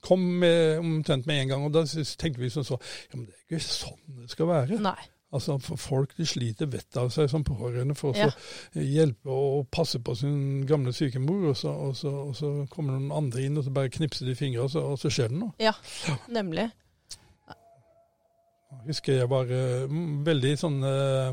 kom 0.00 0.22
med, 0.40 0.78
omtrent 0.78 1.26
med 1.26 1.42
en 1.42 1.48
gang. 1.52 1.64
Og 1.68 1.72
da 1.74 1.84
tenkte 1.84 2.40
vi 2.40 2.50
sånn 2.52 2.64
så 2.66 2.78
Ja, 2.80 3.16
men 3.18 3.26
det 3.28 3.34
er 3.36 3.44
ikke 3.58 3.62
sånn 3.64 4.20
det 4.22 4.30
skal 4.32 4.46
være. 4.50 4.78
Nei. 4.80 4.96
Altså, 5.28 5.58
for 5.60 5.76
Folk 5.76 6.14
de 6.16 6.24
sliter 6.24 6.70
vettet 6.72 6.96
av 6.96 7.10
seg 7.12 7.28
som 7.28 7.42
pårørende 7.44 7.92
for 7.98 8.16
Ja. 8.16 8.30
å 8.72 8.80
hjelpe 8.80 9.28
og 9.28 9.66
passe 9.70 9.98
på 10.00 10.14
sin 10.16 10.64
gamle 10.66 10.94
syke 10.96 11.20
mor, 11.20 11.50
og 11.50 11.56
så, 11.60 11.68
og, 11.68 11.92
så, 11.96 12.08
og 12.30 12.32
så 12.38 12.52
kommer 12.72 12.96
noen 12.96 13.12
andre 13.12 13.44
inn 13.44 13.58
og 13.60 13.66
så 13.66 13.70
bare 13.76 13.90
knipser 13.92 14.24
de 14.30 14.34
fingrene, 14.38 14.64
og 14.64 14.70
så, 14.72 14.80
og 14.94 14.96
så 15.02 15.10
skjer 15.12 15.28
det 15.34 15.42
noe. 15.42 15.52
Ja, 15.60 15.74
nemlig. 16.32 16.70
Husker 18.86 19.18
jeg 19.22 19.28
var 19.30 19.48
eh, 19.52 19.86
veldig 20.26 20.50
sånn 20.60 20.78
eh, 20.84 21.30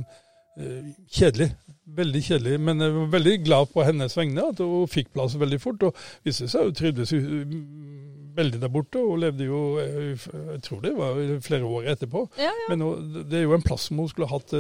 eh, 0.60 0.92
kjedelig. 1.12 1.50
Veldig 1.96 2.22
kjedelig, 2.26 2.56
men 2.60 2.80
jeg 2.82 2.94
var 2.96 3.10
veldig 3.14 3.34
glad 3.46 3.70
på 3.74 3.84
hennes 3.86 4.16
vegne 4.18 4.48
at 4.52 4.60
hun 4.64 4.88
fikk 4.92 5.12
plass 5.14 5.36
veldig 5.40 5.60
fort. 5.62 5.84
Og 5.90 6.00
viste 6.26 6.48
seg 6.52 6.66
jo 6.70 6.74
trivdes 6.76 7.12
veldig 8.36 8.60
der 8.60 8.72
borte, 8.74 9.00
og 9.00 9.20
levde 9.22 9.46
jo 9.48 9.60
jeg 9.80 10.62
tror 10.66 10.82
det 10.84 10.92
var 10.98 11.20
flere 11.46 11.70
år 11.78 11.86
etterpå. 11.94 12.26
Ja, 12.42 12.50
ja. 12.52 12.66
Men 12.72 12.82
hun- 12.84 13.14
det 13.30 13.38
er 13.40 13.46
jo 13.46 13.54
en 13.56 13.64
plass 13.64 13.88
som 13.88 13.98
hun 14.02 14.10
skulle 14.12 14.28
hatt, 14.32 14.52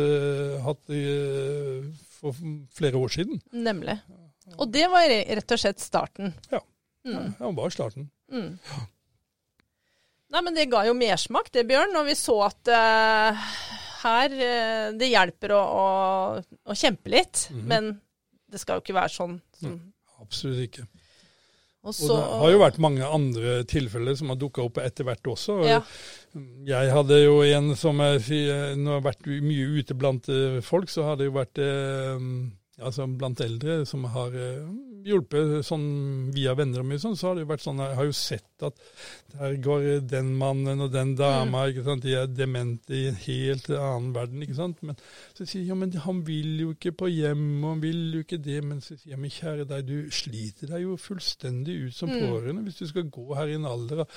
hatt 0.63 0.85
for 2.19 2.37
flere 2.77 2.95
år 3.01 3.11
siden. 3.17 3.41
Nemlig. 3.51 3.97
Og 4.59 4.71
det 4.71 4.85
var 4.91 5.09
rett 5.09 5.51
og 5.51 5.59
slett 5.59 5.79
starten. 5.83 6.33
Ja. 6.51 6.59
Mm. 7.05 7.33
Ja, 7.39 7.45
det 7.49 7.55
var 7.57 7.69
starten. 7.73 8.09
Mm. 8.31 8.59
Nei, 10.35 10.41
men 10.43 10.55
det 10.57 10.65
ga 10.67 10.81
jo 10.83 10.93
mersmak, 10.99 11.47
det, 11.55 11.63
Bjørn, 11.69 11.93
når 11.95 12.09
vi 12.09 12.15
så 12.19 12.33
at 12.49 12.71
uh, 12.75 13.45
her 14.03 14.33
uh, 14.35 14.89
Det 14.99 15.07
hjelper 15.07 15.53
å, 15.55 15.61
å, 15.63 15.85
å 16.67 16.75
kjempe 16.75 17.13
litt, 17.13 17.45
Mhm. 17.53 17.63
men 17.71 17.87
det 18.51 18.59
skal 18.61 18.77
jo 18.77 18.83
ikke 18.83 18.97
være 18.99 19.13
sånn. 19.15 19.37
Som, 19.61 19.77
Absolutt 20.21 20.61
ikke. 20.67 20.83
og 21.85 21.93
Og 21.93 22.11
det 22.11 22.19
har 22.41 22.51
jo 22.53 22.59
vært 22.61 22.77
mange 22.81 23.07
andre 23.07 23.55
tilfeller 23.69 24.15
som 24.17 24.31
har 24.31 24.37
dukka 24.41 24.63
opp 24.67 24.77
etter 24.81 25.05
hvert 25.07 25.27
også. 25.29 25.57
ja, 25.67 25.79
Jeg 26.65 26.91
hadde 26.95 27.19
jo 27.23 27.39
en 27.43 27.75
som 27.79 27.99
jeg 28.03 28.21
sier, 28.27 28.75
når 28.75 28.91
jeg 28.91 29.01
har 29.01 29.07
vært 29.07 29.27
mye 29.49 29.67
ute 29.79 29.97
blant 29.97 30.29
eh, 30.29 30.59
folk, 30.65 30.89
så 30.89 31.03
har 31.09 31.19
det 31.19 31.27
jo 31.29 31.35
vært 31.35 31.61
eh, 31.61 32.25
altså 32.81 33.05
blant 33.07 33.39
eldre 33.45 33.85
som 33.85 34.03
har 34.15 34.33
hjulpet 35.05 35.65
sånn 35.67 36.31
via 36.33 36.53
venner 36.57 36.81
og 36.81 36.87
mye 36.89 36.99
sånn, 37.01 37.15
så 37.15 37.27
har 37.29 37.35
det 37.37 37.45
jo 37.45 37.51
vært 37.53 37.63
sånn 37.65 37.77
Jeg 37.83 37.95
har 37.99 38.05
jo 38.09 38.15
sett 38.17 38.63
at 38.65 38.77
der 39.35 39.55
går 39.59 39.85
den 40.07 40.29
mannen 40.39 40.79
og 40.81 40.91
den 40.93 41.13
dama, 41.19 41.65
ikke 41.67 41.83
sant, 41.83 42.03
de 42.05 42.13
er 42.15 42.27
demente 42.31 42.95
i 42.95 43.07
en 43.09 43.17
helt 43.25 43.67
annen 43.69 44.13
verden, 44.15 44.41
ikke 44.45 44.55
sant. 44.55 44.77
Men 44.81 44.95
så 45.35 45.43
sier 45.43 45.61
jeg 45.61 45.67
ja, 45.73 45.75
men 45.75 45.91
han 46.05 46.21
vil 46.25 46.61
jo 46.63 46.69
ikke 46.73 46.93
på 46.95 47.09
hjem, 47.11 47.41
og 47.65 47.69
han 47.73 47.81
vil 47.83 47.99
jo 48.15 48.23
ikke 48.23 48.39
det. 48.41 48.61
Men 48.63 48.79
så 48.81 48.95
sier 48.95 49.11
jeg 49.15 49.19
men 49.19 49.33
kjære 49.35 49.67
deg, 49.67 49.85
du 49.89 50.09
sliter 50.15 50.71
deg 50.71 50.85
jo 50.85 50.95
fullstendig 50.97 51.75
ut 51.89 51.93
som 51.97 52.09
Mm. 52.09 52.21
pårørende 52.21 52.63
hvis 52.63 52.79
du 52.79 52.87
skal 52.87 53.09
gå 53.11 53.35
her 53.35 53.47
i 53.51 53.57
en 53.59 53.65
alder 53.67 54.05
av 54.05 54.07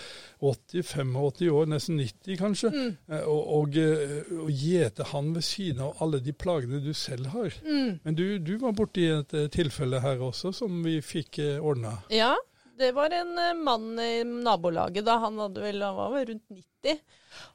80-85 0.41 1.51
år, 1.51 1.67
nesten 1.73 1.99
90 1.99 2.37
kanskje, 2.39 2.71
Mm. 2.73 2.97
eh, 3.09 3.25
og, 3.27 3.43
og, 3.59 3.77
eh, 3.77 4.23
og 4.39 4.51
gjete 4.51 5.05
han 5.13 5.33
ved 5.35 5.43
siden 5.43 5.81
av 5.83 5.97
alle 6.01 6.21
de 6.21 6.33
plagene 6.33 6.81
du 6.85 6.93
selv 6.95 7.27
har. 7.35 7.51
mm, 7.65 8.01
Men 8.05 8.15
du, 8.15 8.39
du 8.39 8.57
var 8.59 8.73
borti 8.73 9.07
et 9.11 9.35
eh, 9.35 9.49
tilfelle 9.49 10.01
her 10.01 10.19
også 10.19 10.55
som 10.55 10.78
vi 10.87 10.99
fikk 11.05 11.41
eh, 11.45 11.59
ordna. 11.65 11.97
ja, 12.13 12.35
det 12.79 12.93
var 12.97 13.11
en 13.11 13.39
eh, 13.39 13.55
mann 13.55 13.99
i 14.01 14.25
nabolaget 14.25 15.07
da. 15.07 15.19
Han 15.25 15.39
hadde 15.43 15.65
vel, 15.65 15.83
han 15.83 15.97
var 15.97 16.13
vel 16.15 16.29
rundt 16.33 16.45
90. 16.85 17.01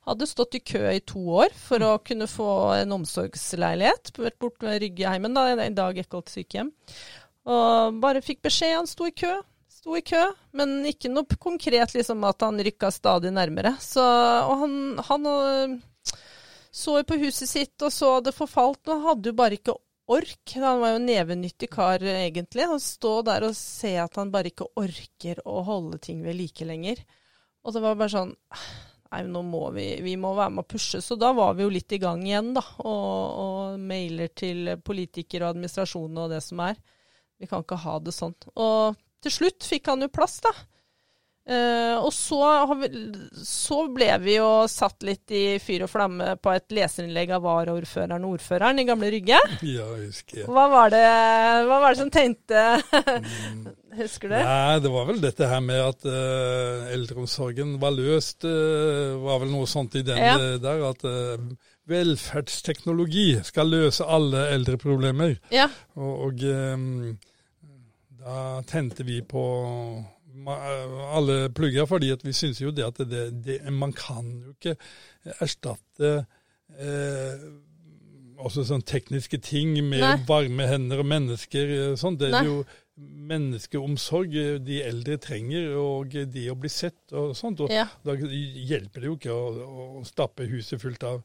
Hadde 0.07 0.27
stått 0.27 0.57
i 0.59 0.63
kø 0.63 0.83
i 0.91 0.99
to 1.07 1.21
år 1.39 1.55
for 1.55 1.83
å 1.83 1.93
kunne 2.03 2.27
få 2.27 2.49
en 2.81 2.95
omsorgsleilighet. 2.97 4.13
Vært 4.19 4.39
borte 4.43 4.67
ved 4.67 4.81
Ryggeheimen, 4.83 5.35
da, 5.35 5.47
i 5.63 5.71
dag 5.75 5.99
Ekkolt 6.03 6.31
sykehjem. 6.31 6.73
Og 7.47 7.99
bare 8.03 8.23
fikk 8.23 8.43
beskjed. 8.43 8.77
Han 8.77 8.89
sto 8.89 9.07
i 9.07 9.15
kø. 9.15 9.31
Sto 9.71 9.97
i 9.99 10.03
kø, 10.05 10.21
men 10.55 10.77
ikke 10.87 11.11
noe 11.11 11.39
konkret 11.39 11.95
liksom 11.95 12.23
at 12.27 12.43
han 12.45 12.59
rykka 12.63 12.91
stadig 12.93 13.33
nærmere. 13.35 13.73
Så, 13.83 14.03
og 14.03 14.61
han, 14.61 14.75
han 15.09 15.27
øh, 15.31 15.73
så 16.71 16.99
jo 16.99 17.07
på 17.09 17.17
huset 17.21 17.49
sitt 17.49 17.83
og 17.85 17.91
så 17.91 18.15
det 18.23 18.35
forfalt, 18.35 18.81
og 18.87 19.03
hadde 19.09 19.31
jo 19.31 19.37
bare 19.37 19.59
ikke 19.59 19.75
ork. 20.11 20.55
Han 20.55 20.81
var 20.81 20.93
jo 20.93 21.01
en 21.01 21.09
nevenyttig 21.09 21.69
kar 21.73 22.03
egentlig. 22.03 22.67
Å 22.69 22.79
stå 22.81 23.13
der 23.29 23.47
og 23.47 23.57
se 23.57 23.95
at 24.01 24.17
han 24.19 24.31
bare 24.33 24.51
ikke 24.51 24.71
orker 24.79 25.43
å 25.47 25.61
holde 25.67 26.01
ting 26.03 26.23
ved 26.25 26.37
like 26.39 26.67
lenger. 26.67 27.03
Og 27.63 27.75
det 27.75 27.83
var 27.83 27.99
bare 27.99 28.11
sånn 28.11 28.33
nei, 29.13 29.21
nå 29.29 29.43
må 29.45 29.67
vi, 29.75 29.87
vi 30.01 30.15
må 30.17 30.33
være 30.35 30.55
med 30.55 30.65
å 30.65 30.71
pushe. 30.73 31.01
Så 31.03 31.17
da 31.19 31.31
var 31.37 31.53
vi 31.57 31.65
jo 31.65 31.71
litt 31.73 31.93
i 31.93 32.01
gang 32.01 32.23
igjen, 32.25 32.53
da. 32.57 32.63
Og, 32.81 33.39
og 33.43 33.79
mailer 33.79 34.33
til 34.33 34.73
politikere 34.83 35.47
og 35.47 35.55
administrasjonen 35.55 36.23
og 36.25 36.33
det 36.33 36.41
som 36.45 36.63
er. 36.65 36.79
Vi 37.39 37.49
kan 37.49 37.63
ikke 37.65 37.81
ha 37.83 37.97
det 38.01 38.15
sånn. 38.15 38.35
Og 38.55 38.99
til 39.23 39.35
slutt 39.37 39.67
fikk 39.67 39.91
han 39.91 40.05
jo 40.05 40.11
plass, 40.13 40.39
da. 40.43 40.53
Uh, 41.43 41.99
og 41.99 42.13
så, 42.15 42.39
vi, 42.79 42.87
så, 43.43 43.81
ble 43.91 44.07
vi 44.23 44.37
jo 44.37 44.63
satt 44.71 45.03
litt 45.03 45.31
i 45.35 45.57
fyr 45.59 45.83
og 45.83 45.89
flamme 45.91 46.37
på 46.39 46.53
et 46.55 46.71
leserinnlegg 46.71 47.33
av 47.35 47.43
varaordføreren 47.43 48.23
og 48.23 48.37
ordføreren 48.37 48.79
i 48.79 48.85
Gamle 48.87 49.09
Rygge. 49.11 49.41
Ja, 49.73 49.89
husker 49.97 50.43
jeg. 50.43 50.47
Hva 50.47 50.69
var 50.71 50.93
det, 50.93 51.03
hva 51.67 51.81
var 51.83 51.91
det 51.91 51.99
som 51.99 52.11
tenkte. 52.13 52.63
Husker 53.99 54.31
du? 54.31 54.37
Nei, 54.39 54.79
Det 54.81 54.93
var 54.93 55.09
vel 55.09 55.19
dette 55.21 55.49
her 55.51 55.59
med 55.61 55.83
at 55.83 56.07
uh, 56.07 56.87
eldreomsorgen 56.95 57.75
var 57.83 57.91
løst. 57.97 58.47
Uh, 58.47 59.19
var 59.25 59.43
vel 59.43 59.51
noe 59.51 59.67
sånt 59.69 59.99
i 59.99 60.05
den 60.07 60.23
ja. 60.23 60.39
der. 60.63 60.87
At 60.93 61.03
velferdsteknologi 61.91 63.27
skal 63.43 63.67
løse 63.67 64.07
alle 64.07 64.47
eldreproblemer. 64.55 65.35
Ja. 65.51 65.67
Og, 65.99 66.27
og 66.29 66.47
um, 66.47 67.15
da 68.23 68.63
tente 68.69 69.03
vi 69.03 69.19
på 69.27 69.43
alle 70.47 71.49
plugger, 71.53 71.85
fordi 71.89 72.11
at 72.13 72.23
vi 72.25 72.33
syns 72.35 72.61
jo 72.61 72.71
det 72.73 72.85
at 72.87 73.03
det, 73.09 73.25
det, 73.45 73.59
man 73.71 73.93
kan 73.93 74.31
jo 74.41 74.55
ikke 74.55 74.75
erstatte 75.43 76.13
eh, 76.79 77.45
også 78.43 78.65
sånne 78.67 78.87
tekniske 78.87 79.39
ting 79.45 79.75
med 79.77 80.03
Nei. 80.03 80.15
varme 80.27 80.67
hender 80.67 81.03
og 81.03 81.09
mennesker. 81.09 81.75
Eh, 81.77 81.93
sånn. 81.99 82.17
Det 82.19 82.31
er 82.31 82.39
Nei. 82.39 82.47
jo 82.49 82.57
menneskeomsorg 83.29 84.35
de 84.65 84.81
eldre 84.85 85.17
trenger, 85.21 85.71
og 85.79 86.13
det 86.29 86.45
å 86.51 86.57
bli 86.59 86.69
sett 86.69 87.13
og 87.17 87.33
sånt. 87.37 87.63
Og 87.65 87.73
ja. 87.73 87.87
Da 88.05 88.17
hjelper 88.17 89.01
det 89.01 89.09
jo 89.09 89.17
ikke 89.17 89.33
å, 89.33 89.71
å 90.01 90.03
stappe 90.07 90.49
huset 90.49 90.81
fullt 90.81 91.07
av 91.09 91.23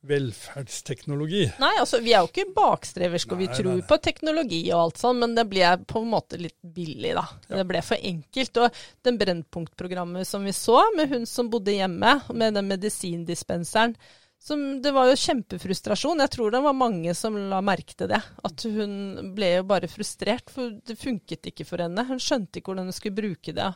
velferdsteknologi. 0.00 1.42
Nei, 1.60 1.72
altså 1.80 2.00
vi 2.00 2.14
er 2.14 2.24
jo 2.24 2.30
ikke 2.30 2.54
bakstreverske, 2.56 3.34
og 3.36 3.42
vi 3.42 3.48
tror 3.52 3.68
nei, 3.68 3.80
nei. 3.82 3.88
på 3.88 3.98
teknologi 4.00 4.60
og 4.70 4.84
alt 4.86 5.02
sånn, 5.02 5.20
men 5.20 5.34
det 5.36 5.44
ble 5.50 5.74
på 5.88 6.00
en 6.00 6.14
måte 6.14 6.40
litt 6.40 6.56
billig, 6.62 7.12
da. 7.18 7.26
Ja. 7.50 7.58
Det 7.60 7.66
ble 7.68 7.82
for 7.84 8.08
enkelt. 8.12 8.62
Og 8.62 8.80
den 9.06 9.20
Brennpunkt-programmet 9.20 10.28
som 10.28 10.46
vi 10.48 10.54
så, 10.56 10.78
med 10.96 11.12
hun 11.12 11.28
som 11.28 11.52
bodde 11.52 11.76
hjemme, 11.76 12.16
med 12.32 12.56
den 12.56 12.72
medisindispenseren, 12.72 13.96
som, 14.40 14.62
det 14.80 14.94
var 14.96 15.10
jo 15.10 15.18
kjempefrustrasjon. 15.20 16.22
Jeg 16.24 16.32
tror 16.32 16.54
det 16.54 16.62
var 16.64 16.72
mange 16.72 17.12
som 17.12 17.34
la 17.50 17.58
merke 17.60 17.92
til 17.92 18.08
det. 18.08 18.22
At 18.48 18.64
hun 18.72 19.34
ble 19.36 19.50
jo 19.58 19.66
bare 19.68 19.90
frustrert, 19.92 20.48
for 20.48 20.78
det 20.80 20.96
funket 20.96 21.50
ikke 21.50 21.66
for 21.68 21.84
henne. 21.84 22.06
Hun 22.08 22.22
skjønte 22.22 22.56
ikke 22.56 22.72
hvordan 22.72 22.88
hun 22.88 22.96
skulle 22.96 23.18
bruke 23.20 23.52
det. 23.52 23.68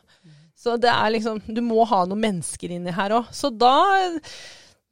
Så 0.57 0.79
det 0.81 0.89
er 0.89 1.11
liksom 1.11 1.43
Du 1.51 1.61
må 1.67 1.85
ha 1.91 2.05
noen 2.09 2.23
mennesker 2.23 2.73
inni 2.73 2.95
her 2.97 3.13
òg. 3.19 3.29
Så 3.37 3.53
da 3.53 3.75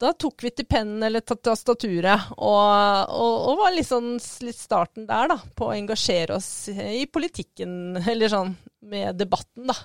da 0.03 0.13
tok 0.19 0.43
vi 0.43 0.51
til 0.51 0.67
pennen 0.67 1.03
eller 1.07 1.23
tastaturet, 1.23 2.33
og, 2.35 3.13
og, 3.15 3.35
og, 3.53 3.57
var 3.61 3.75
liksom 3.77 4.15
litt 4.47 4.59
starten 4.59 5.07
der, 5.09 5.31
da, 5.31 5.39
på 5.57 5.69
å 5.69 5.75
engasjere 5.77 6.39
oss 6.39 6.69
i 6.73 7.05
politikken, 7.07 7.97
eller 8.13 8.33
sånn 8.33 8.55
med 8.93 9.21
debatten, 9.21 9.69
da. 9.71 9.77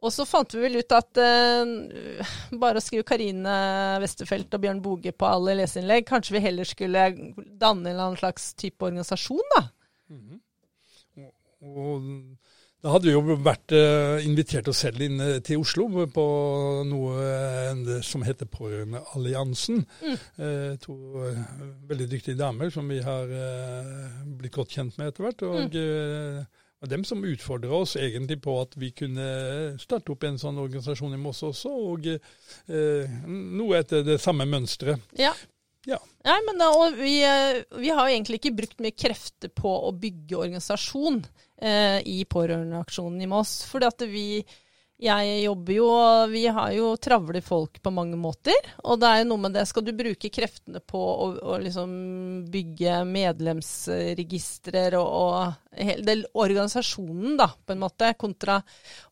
Og 0.00 0.12
så 0.14 0.24
fant 0.24 0.54
vi 0.54 0.62
vel 0.62 0.78
ut 0.80 0.92
at 0.96 1.18
uh, 1.20 2.28
bare 2.56 2.80
å 2.80 2.84
skrive 2.84 3.04
Karine 3.04 3.56
Westerfelt 4.00 4.54
og 4.56 4.62
Bjørn 4.62 4.80
Boge 4.80 5.12
på 5.12 5.28
alle 5.28 5.58
leseinnlegg, 5.58 6.06
kanskje 6.08 6.38
vi 6.38 6.44
heller 6.46 6.68
skulle 6.68 7.10
danne 7.36 7.84
en 7.84 7.90
eller 7.90 8.06
annen 8.06 8.20
slags 8.20 8.54
type 8.56 8.86
organisasjon, 8.88 9.44
da. 9.56 9.66
Mm 10.10 10.22
-hmm. 10.22 10.40
og, 11.60 11.84
og 11.84 12.49
da 12.80 12.94
hadde 12.94 13.10
vi 13.10 13.12
jo 13.12 13.36
vært 13.44 13.74
uh, 13.76 14.22
invitert 14.24 14.68
oss 14.72 14.82
selv 14.86 15.02
inn 15.04 15.20
uh, 15.20 15.34
til 15.44 15.60
Oslo 15.60 16.06
på 16.12 16.24
noe 16.88 17.26
uh, 17.26 17.98
som 18.06 18.24
heter 18.24 18.48
Pårørendealliansen. 18.50 19.84
Mm. 20.00 20.78
to 20.80 20.94
veldig 21.88 22.06
dyktige 22.10 22.38
damer 22.38 22.70
som 22.72 22.88
vi 22.88 23.00
har 23.04 23.28
blitt 24.24 24.54
godt 24.54 24.72
kjent 24.74 24.96
med 24.98 25.10
etter 25.10 25.26
hvert. 25.26 25.44
og 25.46 25.76
mm. 25.76 26.48
Og 26.80 26.88
dem 26.88 27.02
som 27.04 27.24
utfordra 27.28 27.82
oss 27.82 27.96
egentlig 28.00 28.38
på 28.40 28.54
at 28.62 28.72
vi 28.80 28.88
kunne 28.96 29.24
starte 29.80 30.14
opp 30.14 30.24
en 30.24 30.38
sånn 30.40 30.60
organisasjon 30.62 31.12
i 31.12 31.20
Moss 31.20 31.42
også, 31.44 31.72
og 31.92 32.08
eh, 32.08 33.18
noe 33.28 33.80
etter 33.82 34.06
det 34.06 34.16
samme 34.22 34.46
mønsteret. 34.48 35.02
Ja. 35.20 35.34
Ja. 35.88 36.00
Nei, 36.26 36.38
men 36.46 36.58
da, 36.60 36.70
vi, 36.96 37.14
vi, 37.80 37.92
har 37.92 38.08
egentlig 38.08 38.40
ikke 38.40 38.56
brukt 38.58 38.82
mye 38.84 38.96
krefter 38.96 39.52
på 39.54 39.70
å 39.88 39.92
bygge 39.96 40.36
organisasjon 40.36 41.22
eh, 41.56 42.00
i 42.04 42.18
pårørendeaksjonen 42.28 43.22
i 43.24 43.30
Moss. 43.30 43.62
Fordi 43.70 43.88
at 43.88 44.04
vi 44.10 44.26
jeg 45.00 45.44
jobber 45.46 45.72
jo, 45.72 45.86
vi 46.28 46.42
har 46.52 46.72
jo 46.76 46.90
travle 47.00 47.40
folk 47.40 47.78
på 47.80 47.92
mange 47.94 48.18
måter. 48.20 48.56
Og 48.84 49.00
det 49.00 49.08
er 49.08 49.22
jo 49.22 49.30
noe 49.30 49.44
med 49.46 49.54
det, 49.56 49.64
skal 49.70 49.86
du 49.86 49.94
bruke 49.96 50.28
kreftene 50.28 50.82
på 50.84 51.00
å, 51.00 51.28
å 51.40 51.56
liksom 51.62 51.94
bygge 52.52 52.98
medlemsregistrer 53.08 54.98
og, 55.00 55.08
og 55.08 55.80
hele 55.80 56.18
organisasjonen, 56.36 57.38
da, 57.40 57.48
på 57.48 57.72
en 57.72 57.80
måte, 57.80 58.12
kontra 58.20 58.58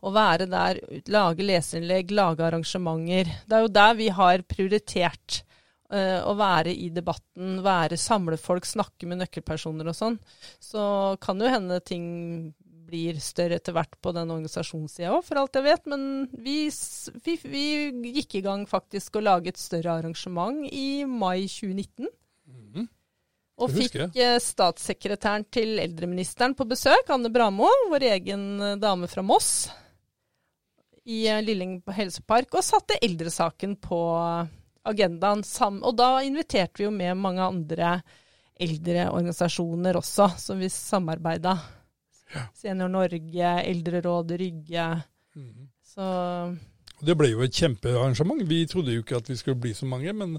å 0.04 0.12
være 0.12 0.50
der, 0.52 0.82
lage 1.08 1.48
leserinnlegg, 1.48 2.12
lage 2.12 2.44
arrangementer. 2.44 3.32
Det 3.48 3.56
er 3.56 3.64
jo 3.64 3.76
der 3.80 3.96
vi 3.96 4.12
har 4.20 4.44
prioritert 4.44 5.42
å 5.88 6.32
være 6.36 6.72
i 6.76 6.90
debatten, 6.92 7.62
være, 7.64 7.96
samle 7.96 8.36
folk, 8.36 8.66
snakke 8.68 9.08
med 9.08 9.22
nøkkelpersoner 9.22 9.88
og 9.88 9.96
sånn. 9.96 10.18
Så 10.60 10.82
kan 11.24 11.40
jo 11.40 11.48
hende 11.48 11.78
ting 11.80 12.08
blir 12.88 13.18
større 13.22 13.58
etter 13.58 13.74
hvert 13.76 13.96
på 14.02 14.12
den 14.16 14.30
organisasjonssida 14.32 15.12
òg, 15.12 15.24
for 15.26 15.40
alt 15.40 15.58
jeg 15.58 15.66
vet. 15.66 15.88
Men 15.90 16.04
vi, 16.32 16.58
vi, 17.24 17.34
vi, 17.44 17.64
gikk 18.18 18.38
i 18.38 18.44
gang 18.44 18.64
faktisk 18.68 19.20
lage 19.22 19.52
et 19.52 19.60
større 19.60 19.98
arrangement 19.98 20.64
i 20.68 21.04
mai 21.08 21.46
2019. 21.46 22.08
Mm. 22.48 22.86
Og 23.58 23.74
fikk 23.74 23.98
uh, 23.98 24.38
statssekretæren 24.42 25.48
til 25.52 25.80
eldreministeren 25.82 26.54
på 26.58 26.66
besøk, 26.70 27.10
Anne 27.10 27.32
Bramo, 27.34 27.68
vår 27.92 28.08
egen 28.14 28.48
uh, 28.62 28.76
dame 28.80 29.10
fra 29.10 29.24
Moss, 29.26 29.68
i 31.08 31.24
Lilling 31.42 31.78
helsepark, 31.96 32.52
og 32.52 32.64
satte 32.64 32.98
eldresaken 33.02 33.78
på 33.80 33.98
agendaen 34.88 35.44
sammen. 35.46 35.82
Og 35.86 35.96
da 35.98 36.18
inviterte 36.24 36.80
vi 36.80 36.88
jo 36.88 36.94
med 36.94 37.18
mange 37.20 37.44
andre 37.44 37.98
eldre 38.58 39.08
organisasjoner 39.12 39.98
også, 40.00 40.30
som 40.40 40.58
vi 40.58 40.70
samarbeida. 40.72 41.54
Ja. 42.34 42.44
Senior 42.56 42.90
Norge, 42.92 43.52
Eldrerådet 43.62 44.40
Rygge. 44.40 44.88
Mm. 45.38 45.68
Så 45.86 46.08
det 47.04 47.14
ble 47.18 47.30
jo 47.30 47.42
et 47.44 47.54
kjempearrangement. 47.54 48.42
Vi 48.48 48.62
trodde 48.70 48.94
jo 48.94 49.02
ikke 49.04 49.20
at 49.20 49.28
vi 49.30 49.36
skulle 49.38 49.60
bli 49.60 49.72
så 49.76 49.86
mange, 49.88 50.12
men 50.16 50.36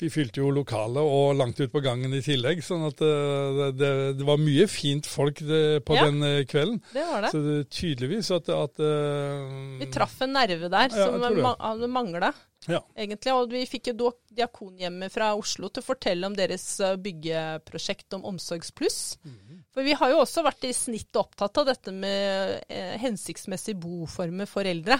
vi 0.00 0.10
fylte 0.12 0.42
jo 0.42 0.52
lokalet 0.54 1.02
og 1.02 1.36
langt 1.38 1.60
ut 1.60 1.72
på 1.72 1.82
gangen 1.84 2.14
i 2.14 2.22
tillegg. 2.24 2.62
sånn 2.64 2.86
at 2.88 3.02
eh, 3.04 3.58
det, 3.58 3.70
det, 3.80 3.92
det 4.20 4.28
var 4.28 4.42
mye 4.42 4.68
fint 4.70 5.08
folk 5.10 5.42
det, 5.46 5.62
på 5.86 5.98
ja, 5.98 6.06
den 6.06 6.26
eh, 6.26 6.42
kvelden. 6.48 6.80
Det 6.94 7.06
var 7.10 7.26
det. 7.26 7.32
Så 7.34 7.42
det, 7.44 7.56
tydeligvis 7.74 8.30
at, 8.34 8.50
at 8.54 8.82
uh, 8.82 9.80
Vi 9.80 9.90
traff 9.94 10.18
en 10.24 10.36
nerve 10.36 10.70
der 10.72 10.92
ja, 10.94 11.08
som 11.08 11.42
ma 11.42 11.56
mangla. 11.90 12.34
Ja. 12.66 12.80
egentlig. 12.98 13.30
Og 13.30 13.52
vi 13.52 13.60
fikk 13.68 13.92
jo 13.92 14.10
Diakonhjemmet 14.36 15.12
fra 15.14 15.30
Oslo 15.38 15.68
til 15.70 15.84
å 15.84 15.86
fortelle 15.86 16.26
om 16.26 16.34
deres 16.34 16.64
byggeprosjekt 17.02 18.16
om 18.18 18.24
Omsorgspluss. 18.32 19.18
Mm 19.22 19.36
-hmm. 19.36 19.60
For 19.76 19.84
vi 19.84 19.92
har 19.92 20.08
jo 20.08 20.22
også 20.22 20.40
vært 20.46 20.64
i 20.64 20.72
snitt 20.72 21.18
opptatt 21.20 21.58
av 21.60 21.66
dette 21.68 21.92
med 21.92 22.62
eh, 22.68 22.94
hensiktsmessige 22.96 23.76
boformer 23.76 24.48
for 24.48 24.64
eldre. 24.64 24.96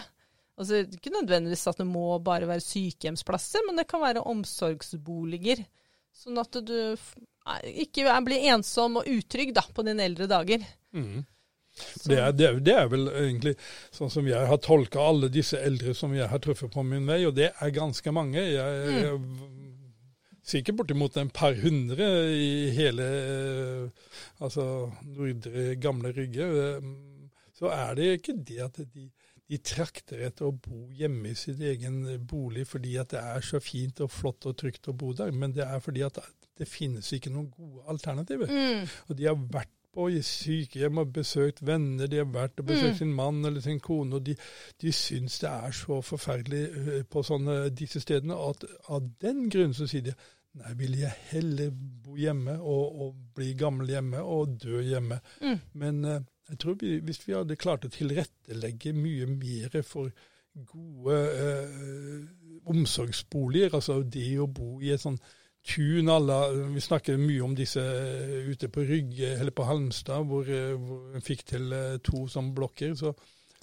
Altså, 0.56 0.82
ikke 0.88 1.12
nødvendigvis 1.12 1.66
at 1.68 1.80
det 1.82 1.86
må 1.88 2.16
bare 2.24 2.48
være 2.48 2.64
sykehjemsplasser, 2.64 3.64
men 3.66 3.76
det 3.80 3.86
kan 3.90 4.00
være 4.00 4.24
omsorgsboliger. 4.24 5.60
Sånn 6.16 6.40
at 6.40 6.56
du 6.64 6.76
ikke 7.76 8.08
blir 8.24 8.46
ensom 8.54 9.02
og 9.02 9.08
utrygg 9.10 9.52
da, 9.56 9.66
på 9.74 9.84
dine 9.86 10.06
eldre 10.08 10.28
dager. 10.30 10.64
Mm. 10.96 11.26
Det, 11.76 12.16
er, 12.16 12.32
det, 12.32 12.46
er, 12.46 12.60
det, 12.64 12.72
er, 12.72 12.86
vel 12.88 13.10
egentlig 13.12 13.52
sånn 13.92 14.08
som 14.12 14.24
jeg 14.24 14.48
har 14.48 14.60
tolka 14.64 15.02
alle 15.10 15.28
disse 15.28 15.60
eldre 15.60 15.92
som 15.94 16.14
jeg 16.16 16.28
har 16.30 16.40
truffet 16.40 16.72
på 16.72 16.84
min 16.88 17.04
vei, 17.04 17.20
og 17.28 17.36
det 17.36 17.50
er 17.52 17.74
ganske 17.76 18.14
mange. 18.16 18.40
Jeg, 18.40 18.86
mm. 18.88 18.96
jeg 19.02 19.66
sikkert 20.46 20.80
bortimot 20.80 21.18
en 21.20 21.32
par 21.34 21.56
hundre 21.60 22.08
i 22.32 22.70
hele 22.72 23.06
altså 24.40 24.88
nordre 25.10 25.74
gamle 25.82 26.14
Rygge. 26.16 26.48
Så 27.56 27.68
er 27.72 27.96
det 27.98 28.10
ikke 28.20 28.38
det 28.46 28.60
at 28.70 28.80
de 28.94 29.10
de 29.46 29.58
trakter 29.62 30.24
etter 30.26 30.48
å 30.48 30.54
bo 30.54 30.88
hjemme 30.94 31.30
i 31.30 31.38
sin 31.38 31.60
egen 31.62 32.00
bolig 32.26 32.66
fordi 32.66 32.96
at 32.98 33.12
det 33.14 33.22
er 33.22 33.46
så 33.46 33.60
fint 33.62 34.02
og 34.02 34.10
flott 34.10 34.48
og 34.50 34.56
trygt 34.58 34.90
å 34.90 34.96
bo 34.98 35.12
der, 35.14 35.30
men 35.30 35.54
det 35.54 35.66
er 35.66 35.82
fordi 35.82 36.02
at 36.06 36.18
det 36.56 36.68
finnes 36.68 37.08
ikke 37.12 37.30
noen 37.30 37.50
gode 37.52 37.84
alternativer. 37.92 38.50
Mm. 38.50 38.86
Og 39.06 39.18
de 39.18 39.28
har 39.28 39.36
vært 39.38 39.72
på 39.96 40.10
sykehjem 40.28 40.98
og 41.00 41.12
besøkt 41.16 41.62
venner, 41.64 42.08
de 42.10 42.20
har 42.20 42.28
vært 42.28 42.60
og 42.60 42.68
besøkt 42.68 42.96
mm. 42.96 42.98
sin 42.98 43.12
mann 43.16 43.44
eller 43.48 43.64
sin 43.64 43.80
kone, 43.80 44.18
og 44.18 44.26
de, 44.26 44.34
de 44.82 44.92
syns 44.92 45.38
det 45.40 45.48
er 45.48 45.76
så 45.76 46.00
forferdelig 46.04 46.62
øh, 46.68 47.04
på 47.08 47.22
sånne, 47.24 47.60
disse 47.76 48.02
stedene 48.04 48.36
at 48.36 48.66
av 48.92 49.06
den 49.22 49.46
grunn 49.52 49.76
så 49.76 49.88
sier 49.88 50.10
de 50.10 50.16
Nei, 50.56 50.70
vil 50.72 50.94
jeg 50.96 51.12
heller 51.34 51.72
bo 51.76 52.14
hjemme 52.16 52.54
og, 52.56 53.00
og 53.04 53.16
bli 53.36 53.50
gammel 53.60 53.90
hjemme 53.92 54.22
og 54.24 54.54
dø 54.62 54.78
hjemme. 54.80 55.18
Mm. 55.44 55.58
Men 55.76 55.98
uh, 56.08 56.14
jeg 56.48 56.58
tror 56.62 56.76
vi, 56.80 56.98
hvis 57.02 57.22
vi 57.26 57.34
hadde 57.34 57.58
klart 57.58 57.86
å 57.86 57.92
tilrettelegge 57.92 58.92
mye 58.94 59.26
mer 59.30 59.80
for 59.82 60.12
gode 60.66 61.16
eh, 61.16 62.20
omsorgsboliger. 62.70 63.74
Altså 63.74 64.00
det 64.02 64.38
å 64.40 64.46
bo 64.46 64.76
i 64.80 64.92
et 64.94 65.02
sånn 65.02 65.18
tun 65.66 66.08
alla, 66.08 66.52
Vi 66.70 66.80
snakker 66.80 67.18
mye 67.18 67.42
om 67.42 67.56
disse 67.58 67.82
eh, 67.82 68.46
ute 68.46 68.68
på 68.70 68.84
Rygge 68.86 69.34
eller 69.40 69.50
på 69.50 69.66
Halmstad, 69.66 70.26
hvor, 70.30 70.46
eh, 70.46 70.76
hvor 70.78 71.16
en 71.16 71.24
fikk 71.24 71.42
til 71.50 71.72
eh, 71.74 71.98
to 71.98 72.26
sånne 72.30 72.54
blokker. 72.54 72.94
så 72.94 73.12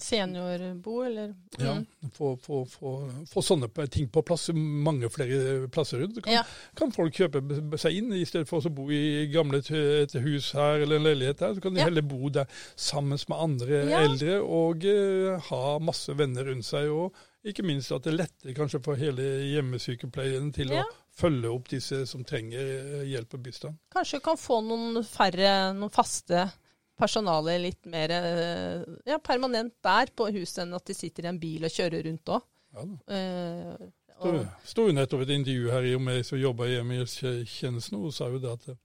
Seniorbo, 0.04 0.98
eller? 1.06 1.34
ja, 1.58 1.72
Mm. 1.74 2.10
få, 2.12 2.36
få, 2.36 2.64
få, 2.68 2.90
få 3.30 3.42
sånne 3.42 3.68
ting 3.90 4.08
på 4.12 4.22
plass, 4.26 4.50
mange 4.54 5.08
flere 5.10 5.68
plasser. 5.72 6.04
Kan, 6.22 6.32
Ja. 6.32 6.42
kan 6.76 6.92
folk 6.92 7.14
kjøpe 7.14 7.78
seg 7.80 7.96
inn, 7.96 8.12
i 8.12 8.24
stedet 8.28 8.48
for 8.48 8.60
å 8.60 8.70
bo 8.74 8.88
i 8.90 9.26
gamle 9.32 9.58
et 9.64 10.12
hus 10.20 10.52
her 10.52 10.82
eller 10.84 10.96
en 10.96 11.06
leilighet 11.08 11.38
der. 11.38 11.54
Så 11.54 11.60
kan 11.62 11.74
de 11.74 11.80
Ja. 11.80 11.84
heller 11.88 12.02
bo 12.02 12.28
der 12.28 12.46
sammen 12.76 13.18
med 13.28 13.38
andre 13.38 13.84
Ja. 13.90 14.00
eldre 14.04 14.42
og 14.42 14.84
uh, 14.84 15.38
ha 15.50 15.78
masse 15.78 16.12
venner 16.16 16.44
rundt 16.44 16.64
seg. 16.64 16.88
Og 16.90 17.12
ikke 17.44 17.62
minst 17.64 17.92
at 17.92 18.02
det 18.02 18.14
letter 18.14 18.54
kanskje 18.54 18.82
for 18.82 18.94
hele 18.96 19.22
hjemmesykepleien 19.52 20.52
til 20.54 20.70
Ja. 20.70 20.82
å 20.82 20.84
følge 21.16 21.50
opp 21.54 21.68
disse 21.68 22.06
som 22.06 22.24
trenger 22.24 22.58
eh, 22.60 23.04
hjelp 23.06 23.34
og 23.34 23.42
bistand. 23.42 23.76
Kanskje 23.94 24.20
kan 24.22 24.36
få 24.36 24.60
noen 24.64 25.02
færre, 25.04 25.72
noen 25.74 25.90
faste 25.92 26.50
personale 26.98 27.56
litt 27.62 27.88
mer 27.90 28.12
eh, 28.14 28.84
ja, 29.08 29.18
permanent 29.18 29.74
der 29.84 30.12
på 30.16 30.28
huset 30.34 30.64
enn 30.64 30.76
at 30.78 30.86
de 30.86 30.96
sitter 30.96 31.26
i 31.26 31.32
en 31.32 31.40
bil 31.42 31.66
og 31.66 31.74
kjører 31.74 32.06
rundt 32.08 32.34
òg. 32.36 32.46
Ja. 32.74 32.86
Eh, 33.16 33.92
og, 34.24 34.40
sto 34.66 34.88
jo 34.88 34.94
nettopp 34.94 35.24
et 35.24 35.34
intervju 35.34 35.70
her 35.74 35.86
i 35.88 35.94
og 35.96 36.02
med 36.06 36.24
som 36.26 36.38
jobba 36.38 36.68
i 36.68 36.76
hjemmehjelpstjenesten, 36.76 37.98
og 37.98 38.14
sa 38.14 38.28
jo 38.30 38.40
det 38.42 38.52
at 38.52 38.68
eh, 38.70 38.78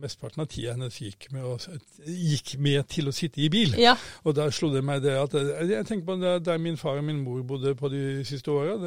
mesteparten 0.00 0.44
av 0.44 0.48
tida 0.50 0.76
hennes 0.76 0.98
gikk 1.02 1.26
med, 1.34 1.46
å, 1.46 1.56
gikk 2.06 2.54
med 2.62 2.86
til 2.92 3.10
å 3.10 3.14
sitte 3.14 3.42
i 3.42 3.48
bil. 3.52 3.74
ja, 3.80 3.96
Og 4.22 4.36
da 4.38 4.46
slo 4.54 4.70
det 4.70 4.84
meg 4.86 5.02
det 5.02 5.16
at 5.18 5.34
eh, 5.38 5.64
Jeg 5.72 5.88
tenker 5.88 6.06
på 6.06 6.18
det, 6.22 6.36
der 6.46 6.62
min 6.62 6.78
far 6.80 7.00
og 7.02 7.08
min 7.08 7.22
mor 7.24 7.42
bodde 7.46 7.74
på 7.78 7.90
de 7.92 8.22
siste 8.28 8.54
åra. 8.54 8.78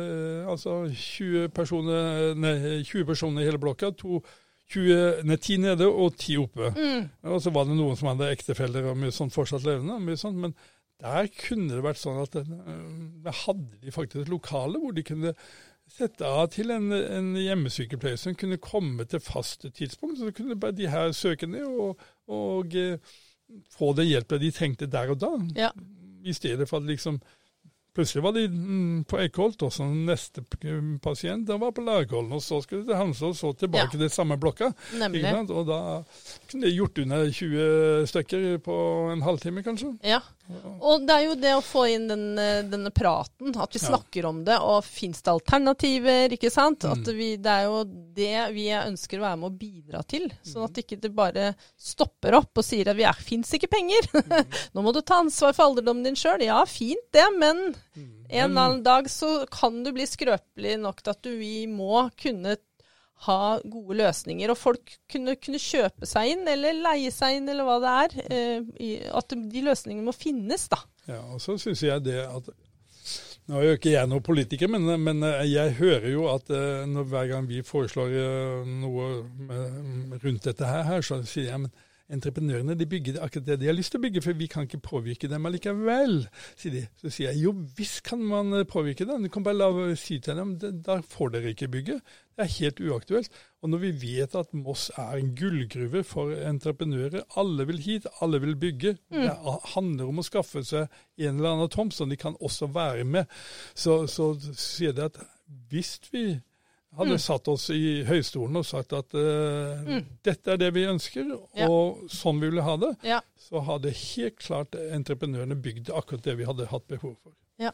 Altså 0.49 0.85
20 0.87 1.51
personer, 1.55 2.31
nei, 2.39 2.55
20 2.87 3.05
personer 3.11 3.43
i 3.43 3.51
hele 3.51 3.61
blokka. 3.61 3.91
To, 3.99 4.23
20, 4.71 5.23
nei, 5.27 5.35
10 5.37 5.57
nede 5.63 5.87
og 5.89 6.15
10 6.15 6.37
oppe. 6.45 6.71
mm, 6.77 7.09
Og 7.33 7.41
så 7.43 7.51
var 7.53 7.67
det 7.67 7.75
noen 7.77 7.97
som 7.99 8.09
hadde 8.13 8.31
ektefeller 8.31 8.87
og 8.89 8.97
mye 8.97 9.13
sånn 9.13 9.33
fortsatt 9.33 9.65
levende. 9.67 9.97
og 9.97 10.05
Mye 10.05 10.17
sånt, 10.17 10.39
men 10.39 10.55
der 11.03 11.27
kunne 11.35 11.75
det 11.75 11.83
vært 11.83 11.99
sånn 11.99 12.21
at 12.21 12.35
eh, 12.39 12.49
der 13.25 13.37
hadde 13.43 13.81
de 13.83 13.91
faktisk 13.91 14.23
et 14.23 14.31
lokale 14.31 14.79
hvor 14.79 14.95
de 14.95 15.03
kunne 15.03 15.33
sette 15.93 16.25
av 16.25 16.47
til 16.53 16.71
en, 16.71 16.87
en 16.95 17.33
hjemmesykepleier 17.37 18.17
som 18.17 18.37
kunne 18.39 18.57
komme 18.63 19.05
til 19.05 19.21
faste 19.21 19.69
tidspunkt. 19.69 20.21
Så 20.21 20.31
kunne 20.33 20.57
bare 20.59 20.77
de 20.77 20.87
her 20.89 21.11
søke 21.11 21.49
ned 21.49 21.67
og, 21.67 21.99
og 22.31 22.75
eh, 22.79 22.97
få 23.75 23.91
den 23.97 24.07
hjelpen 24.09 24.41
de 24.41 24.51
trengte 24.55 24.87
der 24.89 25.11
og 25.13 25.19
da. 25.21 25.33
ja. 25.59 25.73
I 26.23 26.31
stedet 26.31 26.69
for 26.69 26.79
at 26.79 26.87
liksom 26.87 27.17
Plutselig 27.93 28.23
var 28.25 28.31
de 28.33 28.47
mm, 28.49 29.03
på 29.05 29.19
Eikholt, 29.21 29.61
og 29.61 29.69
så 29.75 29.85
neste 29.85 30.41
pasient 31.03 31.45
den 31.45 31.59
var 31.61 31.71
på 31.77 31.83
Lagholm. 31.85 32.31
Og 32.33 32.41
så 32.41 32.57
skulle 32.63 32.81
de 32.81 32.87
til 32.89 32.97
Hamse, 32.97 33.25
og 33.25 33.35
så 33.37 33.51
tilbake 33.53 33.93
Ja. 33.93 33.99
til 33.99 34.09
samme 34.09 34.37
blokka. 34.41 34.71
Og 35.53 35.67
da 35.67 35.77
kunne 36.49 36.65
de 36.65 36.73
gjort 36.73 36.97
unna 37.03 37.19
20 37.29 38.07
stykker 38.09 38.57
på 38.65 38.77
en 39.13 39.21
halvtime, 39.21 39.61
kanskje. 39.63 39.93
Ja. 40.03 40.19
Og 40.83 41.05
det 41.07 41.13
er 41.15 41.21
jo 41.23 41.35
det 41.39 41.51
å 41.55 41.61
få 41.63 41.85
inn 41.93 42.07
den, 42.09 42.23
eh, 42.37 42.63
denne 42.67 42.91
praten, 42.91 43.53
at 43.55 43.71
vi 43.73 43.79
Ja. 43.79 43.87
snakker 43.87 44.25
om 44.27 44.43
det, 44.43 44.57
og 44.59 44.83
fins 44.83 45.21
det 45.21 45.31
alternativer, 45.31 46.29
ikke 46.35 46.51
sant? 46.51 46.83
Mm. 46.83 46.91
At 46.91 47.13
vi, 47.15 47.29
det 47.37 47.51
er 47.53 47.63
jo 47.69 47.83
det 47.85 48.53
vi 48.53 48.65
ønsker 48.75 49.19
å 49.19 49.23
være 49.23 49.39
med 49.39 49.51
å 49.51 49.57
bidra 49.57 50.03
til. 50.05 50.27
Sånn 50.43 50.65
at 50.67 50.73
ikke 50.83 50.99
det 50.99 51.13
bare 51.15 51.55
stopper 51.79 52.35
opp 52.35 52.51
og 52.57 52.63
sier 52.67 52.89
at 52.91 52.97
vi 52.99 53.07
fins 53.23 53.53
ikke 53.55 53.71
penger. 53.71 54.09
Nå 54.75 54.83
må 54.83 54.93
du 54.93 55.01
ta 55.01 55.21
ansvar 55.23 55.53
for 55.55 55.71
alderdommen 55.71 56.03
din 56.03 56.15
sjøl. 56.19 56.43
Ja, 56.43 56.59
fint 56.65 57.07
det, 57.13 57.25
men 57.39 57.75
en 58.29 58.51
eller 58.51 58.61
annen 58.67 58.83
dag 58.83 59.05
så 59.07 59.47
kan 59.49 59.81
du 59.83 59.91
bli 59.95 60.03
skrøpelig 60.09 60.77
nok 60.83 61.01
til 61.01 61.11
at 61.15 61.21
du, 61.23 61.31
vi 61.39 61.65
må 61.67 62.09
kunne 62.19 62.57
ha 63.27 63.39
gode 63.63 63.97
løsninger, 64.01 64.51
og 64.51 64.59
folk 64.59 64.95
kunne, 65.11 65.37
kunne 65.39 65.61
kjøpe 65.61 66.07
seg 66.09 66.33
inn, 66.33 66.43
eller 66.49 66.75
leie 66.83 67.11
seg 67.13 67.37
inn, 67.39 67.47
eller 67.51 67.67
hva 67.67 67.77
det 67.83 67.93
er. 68.01 68.17
Eh, 68.27 68.67
i, 68.83 68.91
at 69.07 69.35
de 69.35 69.63
løsningene 69.63 70.09
må 70.09 70.15
finnes, 70.15 70.67
da. 70.71 70.81
Ja, 71.07 71.21
og 71.35 71.41
så 71.43 71.57
syns 71.61 71.83
jeg 71.85 72.05
det 72.05 72.21
at 72.25 72.53
Nå 73.43 73.57
er 73.59 73.65
jo 73.65 73.71
ikke 73.75 73.91
jeg 73.91 74.07
noen 74.07 74.23
politiker, 74.23 74.69
men, 74.71 74.85
men 75.03 75.19
jeg 75.43 75.73
hører 75.75 76.05
jo 76.13 76.29
at 76.31 76.47
eh, 76.55 76.85
når, 76.87 77.09
hver 77.11 77.25
gang 77.27 77.49
vi 77.49 77.57
foreslår 77.67 78.13
eh, 78.15 78.69
noe 78.79 79.07
rundt 80.23 80.47
dette 80.47 80.69
her, 80.69 81.03
så 81.03 81.17
sier 81.27 81.49
jeg 81.49 81.65
men 81.65 81.73
entreprenørene 82.13 82.75
de 82.77 82.85
bygger 82.89 83.17
akkurat 83.25 83.45
det 83.47 83.59
de 83.61 83.67
har 83.69 83.75
lyst 83.77 83.91
til 83.93 83.99
å 84.01 84.03
bygge, 84.05 84.21
for 84.23 84.37
vi 84.37 84.47
kan 84.51 84.67
ikke 84.67 84.79
påvirke 84.85 85.29
dem 85.31 85.45
allikevel, 85.49 86.19
sier 86.59 86.75
de. 86.77 86.83
Så 87.01 87.11
sier 87.11 87.31
jeg 87.33 87.43
jo 87.47 87.53
visst 87.77 88.03
kan 88.07 88.21
man 88.23 88.53
eh, 88.59 88.63
påvirke 88.69 89.07
dem, 89.09 89.23
du 89.25 89.29
kan 89.33 89.43
bare 89.45 89.57
la 89.59 89.95
si 89.99 90.19
til 90.19 90.35
dem 90.39 90.55
"Det- 90.61 90.83
da 90.85 90.99
får 91.01 91.31
dere 91.33 91.53
ikke 91.55 91.71
bygge. 91.73 91.99
Det 92.33 92.45
er 92.45 92.53
helt 92.59 92.79
uaktuelt. 92.81 93.29
Og 93.61 93.69
når 93.69 93.77
vi 93.83 93.91
vet 94.03 94.35
at 94.35 94.53
Moss 94.57 94.89
er 94.97 95.17
en 95.19 95.35
gullgruve 95.37 96.03
for 96.03 96.31
entreprenører, 96.33 97.23
alle 97.37 97.65
vil 97.69 97.77
hit, 97.79 98.07
alle 98.21 98.39
vil 98.41 98.55
bygge. 98.55 98.97
Det 99.11 99.35
handler 99.75 100.07
om 100.09 100.19
å 100.19 100.25
skaffe 100.25 100.63
seg 100.65 100.87
en 101.19 101.37
eller 101.37 101.49
annen 101.53 101.69
tomt, 101.69 101.93
så 101.93 102.07
de 102.09 102.17
kan 102.17 102.35
også 102.41 102.67
være 102.73 103.03
med. 103.05 103.25
Så, 103.75 104.07
så 104.09 104.33
sier 104.57 104.93
de 104.93 105.05
at 105.05 105.17
hvis 105.69 105.99
vi 106.11 106.41
hadde 106.97 107.17
satt 107.19 107.47
oss 107.47 107.69
i 107.73 108.03
høystolen 108.05 108.55
og 108.59 108.65
sagt 108.65 108.93
at 108.93 109.13
eh, 109.17 110.01
dette 110.23 110.53
er 110.53 110.57
det 110.61 110.73
vi 110.75 110.83
ønsker, 110.85 111.25
Ja. 111.57 111.67
og 111.69 112.05
sånn 112.13 112.39
vi 112.39 112.49
ville 112.51 112.61
ha 112.65 112.77
det, 112.77 112.93
Ja. 113.03 113.21
så 113.39 113.63
hadde 113.65 113.89
helt 113.91 114.37
klart 114.39 114.71
entreprenørene 114.77 115.55
bygd 115.61 115.89
akkurat 115.89 116.21
det 116.23 116.37
vi 116.37 116.45
hadde 116.45 116.67
hatt 116.69 116.87
behov 116.87 117.15
for. 117.23 117.33
Ja. 117.59 117.71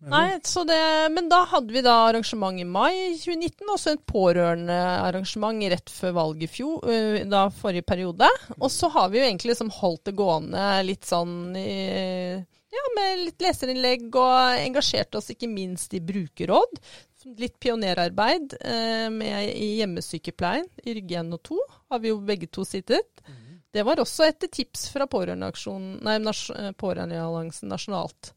Men- 0.00 0.10
Nei, 0.10 0.38
så 0.46 0.62
det, 0.64 1.10
men 1.10 1.28
da 1.28 1.40
hadde 1.50 1.72
vi 1.74 1.80
da 1.82 2.06
arrangement 2.08 2.60
i 2.60 2.62
mai 2.64 3.16
2019, 3.18 3.66
og 3.68 3.78
så 3.82 3.92
et 3.96 4.04
pårørendearrangement 4.06 5.64
rett 5.72 5.90
før 5.90 6.12
valget 6.14 6.44
i 6.46 6.52
fjor, 6.52 6.84
øh, 6.86 7.24
da 7.28 7.48
forrige 7.50 7.82
periode. 7.86 8.28
Og 8.60 8.70
så 8.70 8.88
har 8.94 9.08
vi 9.10 9.18
jo 9.18 9.24
egentlig 9.26 9.52
liksom 9.54 9.70
holdt 9.74 10.04
det 10.04 10.14
gående 10.18 10.84
litt 10.86 11.02
sånn 11.08 11.56
i, 11.58 12.44
ja, 12.70 12.84
med 12.94 13.24
litt 13.24 13.42
leserinnlegg, 13.42 14.08
og 14.14 14.62
engasjert 14.62 15.14
oss 15.18 15.30
ikke 15.34 15.50
minst 15.50 15.94
i 15.94 16.00
brukerråd. 16.00 16.78
Litt 17.36 17.58
pionerarbeid 17.60 18.54
eh, 18.60 19.08
med, 19.12 19.50
i 19.52 19.74
hjemmesykepleien 19.82 20.64
i 20.84 20.94
Rygge 20.96 21.18
1 21.20 21.34
og 21.36 21.42
2 21.50 21.58
har 21.92 22.00
vi 22.00 22.12
jo 22.12 22.20
begge 22.24 22.48
to 22.52 22.64
sittet. 22.64 23.20
Det 23.74 23.82
var 23.84 24.00
også 24.00 24.24
etter 24.30 24.48
tips 24.48 24.86
fra 24.94 25.04
Pårørendealliansen 25.10 26.00
nas- 26.24 26.48
eh, 26.56 26.70
Pårørendealliansen 26.72 27.68
nasjonalt. 27.68 28.32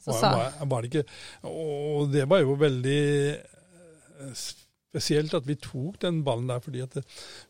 Så 0.00 0.14
Var, 0.14 0.36
var, 0.38 0.66
var 0.70 0.82
det 0.84 0.88
ikke, 0.92 1.02
og 1.50 2.12
det 2.14 2.22
var 2.30 2.40
jo 2.44 2.54
veldig 2.60 3.00
eh, 3.34 4.36
spesielt 4.38 5.34
at 5.36 5.48
vi 5.48 5.58
tok 5.60 5.98
den 6.06 6.22
ballen 6.24 6.46
der, 6.48 6.62
fordi 6.64 6.80
at 6.86 6.94
det, 6.96 7.02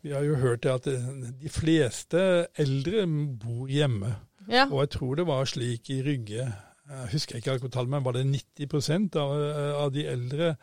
vi 0.03 0.11
har 0.17 0.25
jo 0.27 0.39
hørt 0.41 0.67
at 0.67 0.89
det, 0.89 0.97
de 1.43 1.53
fleste 1.53 2.25
eldre 2.59 3.05
bor 3.39 3.69
hjemme. 3.71 4.15
Ja. 4.49 4.65
Og 4.73 4.81
jeg 4.87 4.91
tror 4.97 5.21
det 5.21 5.29
var 5.29 5.45
slik 5.47 5.91
i 5.95 6.01
Rygge, 6.03 6.49
jeg 6.89 7.09
husker 7.13 7.37
ikke 7.37 7.53
akkurat 7.59 7.73
tallet, 7.77 7.93
men 7.93 8.05
var 8.07 8.17
det 8.17 8.25
90 8.27 9.17
av, 9.21 9.33
av 9.85 9.91
de 9.93 10.07
eldre 10.09 10.55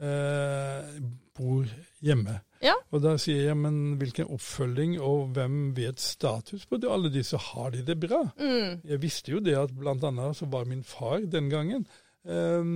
eh, 0.00 1.00
bor 1.38 1.66
hjemme. 2.04 2.40
Ja. 2.64 2.74
Og 2.90 3.02
da 3.04 3.14
sier 3.20 3.50
jeg, 3.50 3.58
men 3.58 3.98
hvilken 4.00 4.30
oppfølging, 4.34 4.96
og 5.04 5.34
hvem 5.36 5.76
vet 5.76 6.02
status 6.02 6.66
på 6.66 6.80
det? 6.80 6.90
Alle 6.90 7.12
disse 7.14 7.38
har 7.38 7.70
de 7.74 7.84
det 7.86 7.98
bra? 8.02 8.24
Mm. 8.40 8.80
Jeg 8.88 9.02
visste 9.02 9.34
jo 9.34 9.42
det 9.44 9.54
at 9.58 9.74
blant 9.74 10.04
annet 10.08 10.38
så 10.38 10.48
var 10.50 10.66
min 10.66 10.82
far 10.86 11.22
den 11.22 11.50
gangen 11.52 11.86
eh, 12.26 12.74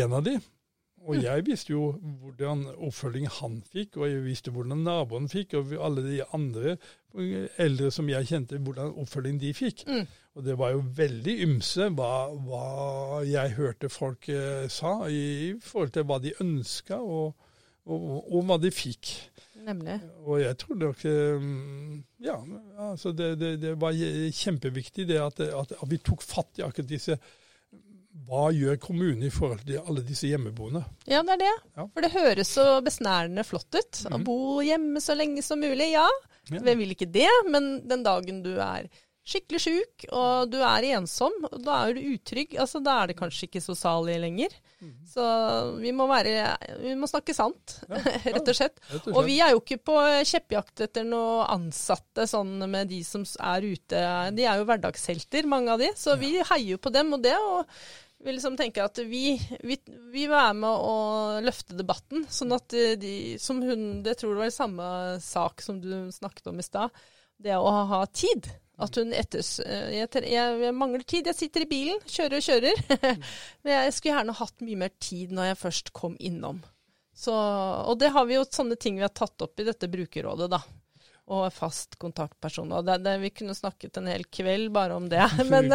en 0.00 0.18
av 0.18 0.26
de. 0.26 0.36
Og 1.06 1.22
jeg 1.22 1.44
visste 1.46 1.72
jo 1.72 1.92
hvordan 2.20 2.64
oppfølging 2.74 3.28
han 3.38 3.60
fikk, 3.70 4.00
og 4.00 4.08
jeg 4.10 4.24
visste 4.24 4.52
hvordan 4.54 4.82
naboen 4.86 5.28
fikk, 5.30 5.54
og 5.58 5.74
alle 5.78 6.02
de 6.04 6.20
andre 6.34 6.76
eldre 7.62 7.90
som 7.94 8.08
jeg 8.10 8.28
kjente, 8.28 8.58
hvordan 8.58 8.94
oppfølging 9.00 9.38
de 9.40 9.52
fikk. 9.56 9.84
Mm. 9.86 10.02
Og 10.36 10.44
det 10.44 10.58
var 10.60 10.74
jo 10.74 10.82
veldig 10.98 11.36
ymse 11.46 11.88
hva, 11.96 12.10
hva 12.44 13.22
jeg 13.24 13.54
hørte 13.56 13.88
folk 13.92 14.28
eh, 14.28 14.66
sa 14.72 14.98
i, 15.08 15.22
i 15.46 15.52
forhold 15.62 15.94
til 15.94 16.04
hva 16.10 16.18
de 16.20 16.34
ønska, 16.42 16.98
og, 17.00 17.48
og, 17.86 18.04
og 18.26 18.44
hva 18.50 18.58
de 18.60 18.74
fikk. 18.74 19.14
Nemlig. 19.66 19.96
Og 20.26 20.42
jeg 20.42 20.58
tror 20.62 20.76
nok 20.82 21.00
eh, 21.08 21.48
Ja, 22.22 22.36
altså 22.90 23.14
det, 23.16 23.32
det, 23.40 23.56
det 23.62 23.74
var 23.80 23.96
kjempeviktig 23.96 25.08
det 25.08 25.18
at, 25.22 25.40
at, 25.46 25.74
at 25.80 25.90
vi 25.90 25.98
tok 26.04 26.22
fatt 26.22 26.60
i 26.60 26.66
akkurat 26.66 26.90
disse 26.90 27.16
Hva 28.26 28.48
gjør 28.54 28.78
kommunen 28.80 29.22
i 29.26 29.30
forhold 29.30 29.60
til 29.66 29.78
alle 29.82 30.02
disse 30.06 30.26
hjemmeboende? 30.30 30.84
Ja, 31.06 31.20
det 31.22 31.36
er 31.36 31.42
det. 31.44 31.54
Ja. 31.76 31.86
For 31.92 32.00
det 32.06 32.12
høres 32.16 32.48
så 32.56 32.64
besnærende 32.82 33.44
flott 33.46 33.70
ut. 33.76 33.92
Å 34.08 34.16
Mhm. 34.18 34.24
bo 34.24 34.60
hjemme 34.64 34.98
så 35.04 35.14
lenge 35.14 35.42
som 35.42 35.60
mulig. 35.60 35.92
Ja, 35.92 36.08
Ja. 36.50 36.58
hvem 36.60 36.78
vil 36.78 36.94
ikke 36.94 37.10
det? 37.12 37.28
Men 37.50 37.86
den 37.86 38.02
dagen 38.02 38.42
du 38.42 38.56
er 38.58 38.88
skikkelig 39.26 39.58
sjuk, 39.58 40.04
og 40.12 40.50
du 40.52 40.58
er 40.62 40.82
ensom, 40.94 41.32
da 41.64 41.88
er 41.88 41.94
du 41.94 42.00
utrygg. 42.00 42.54
Altså, 42.62 42.78
da 42.80 43.02
er 43.02 43.06
det 43.08 43.16
kanskje 43.16 43.48
ikke 43.48 43.60
så 43.60 43.74
salig 43.74 44.20
lenger. 44.20 44.48
Mhm. 44.80 45.04
Så 45.04 45.80
vi 45.80 45.90
må 45.90 46.06
være 46.06 46.56
Vi 46.80 46.94
må 46.94 47.08
snakke 47.08 47.34
sant, 47.34 47.80
rett 47.90 48.48
og 48.48 48.54
slett. 48.54 48.78
Rett 48.92 49.08
Og 49.16 49.24
vi 49.26 49.40
er 49.40 49.50
jo 49.50 49.60
ikke 49.60 49.82
på 49.82 49.96
kjeppjakt 50.22 50.80
etter 50.80 51.02
noen 51.04 51.48
ansatte 51.48 52.22
sånn 52.28 52.68
med 52.70 52.88
de 52.88 53.02
som 53.02 53.22
er 53.40 53.62
ute. 53.62 54.34
De 54.36 54.44
er 54.44 54.58
jo 54.58 54.64
hverdagshelter, 54.64 55.44
mange 55.44 55.70
av 55.70 55.78
de. 55.80 55.88
Så 55.96 56.16
vi 56.18 56.36
heier 56.40 56.68
jo 56.76 56.78
på 56.78 56.92
dem. 56.92 57.12
Og 57.14 57.22
det 57.22 57.34
å 57.34 57.64
vi 58.26 58.34
liksom 58.34 58.56
tenker 58.58 58.88
at 58.88 58.98
vi, 59.06 59.36
vi, 59.62 59.78
vi 60.12 60.26
være 60.26 60.54
med 60.58 60.84
å 60.84 60.94
løfte 61.44 61.76
debatten. 61.78 62.26
Sånn 62.30 62.54
at 62.56 62.74
de, 62.98 63.14
som 63.38 63.60
hun 63.62 64.02
Det 64.02 64.16
tror 64.18 64.34
det 64.34 64.44
var 64.44 64.54
samme 64.54 64.86
sak 65.22 65.62
som 65.62 65.78
du 65.82 66.10
snakket 66.12 66.50
om 66.50 66.58
i 66.58 66.66
stad. 66.66 66.94
Det 67.38 67.54
å 67.54 67.70
ha 67.92 68.00
tid. 68.10 68.48
At 68.82 68.98
hun 68.98 69.14
etters... 69.16 69.56
Jeg, 69.62 70.08
jeg, 70.10 70.56
jeg, 70.64 70.74
mangler 70.74 71.04
tid. 71.06 71.30
Jeg 71.30 71.38
sitter 71.38 71.64
i 71.64 71.70
bilen, 71.70 72.00
kjører 72.02 72.40
og 72.40 72.48
kjører. 72.48 72.82
Men 73.62 73.76
jeg 73.76 73.94
skulle 73.94 74.16
gjerne 74.16 74.38
hatt 74.40 74.66
mye 74.66 74.80
mer 74.82 74.96
tid 74.98 75.36
når 75.36 75.52
jeg 75.52 75.60
først 75.62 75.94
kom 75.96 76.18
innom. 76.18 76.64
Så, 77.16 77.32
og 77.32 77.94
det 78.02 78.10
har 78.12 78.26
vi 78.28 78.36
jo 78.36 78.44
sånne 78.44 78.76
ting 78.80 78.98
vi 78.98 79.06
har 79.06 79.14
tatt 79.14 79.40
opp 79.46 79.62
i 79.62 79.68
dette 79.70 79.88
brukerrådet, 79.92 80.50
da 80.52 80.60
og 81.26 81.48
fast 81.54 81.96
kontaktperson. 81.98 82.70
Og 82.70 82.84
det, 82.86 83.00
det, 83.02 83.16
vi 83.22 83.32
kunne 83.34 83.56
snakket 83.56 83.98
en 83.98 84.10
hel 84.10 84.24
kveld 84.30 84.70
bare 84.74 84.94
om 84.94 85.08
det. 85.10 85.24
Men, 85.50 85.72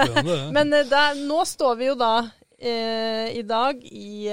men 0.53 0.71
der, 0.71 1.17
nå 1.27 1.41
står 1.47 1.75
vi 1.79 1.89
jo 1.89 1.95
da 1.99 2.13
eh, 2.61 3.37
i 3.37 3.41
dag 3.47 3.83
i, 3.83 4.27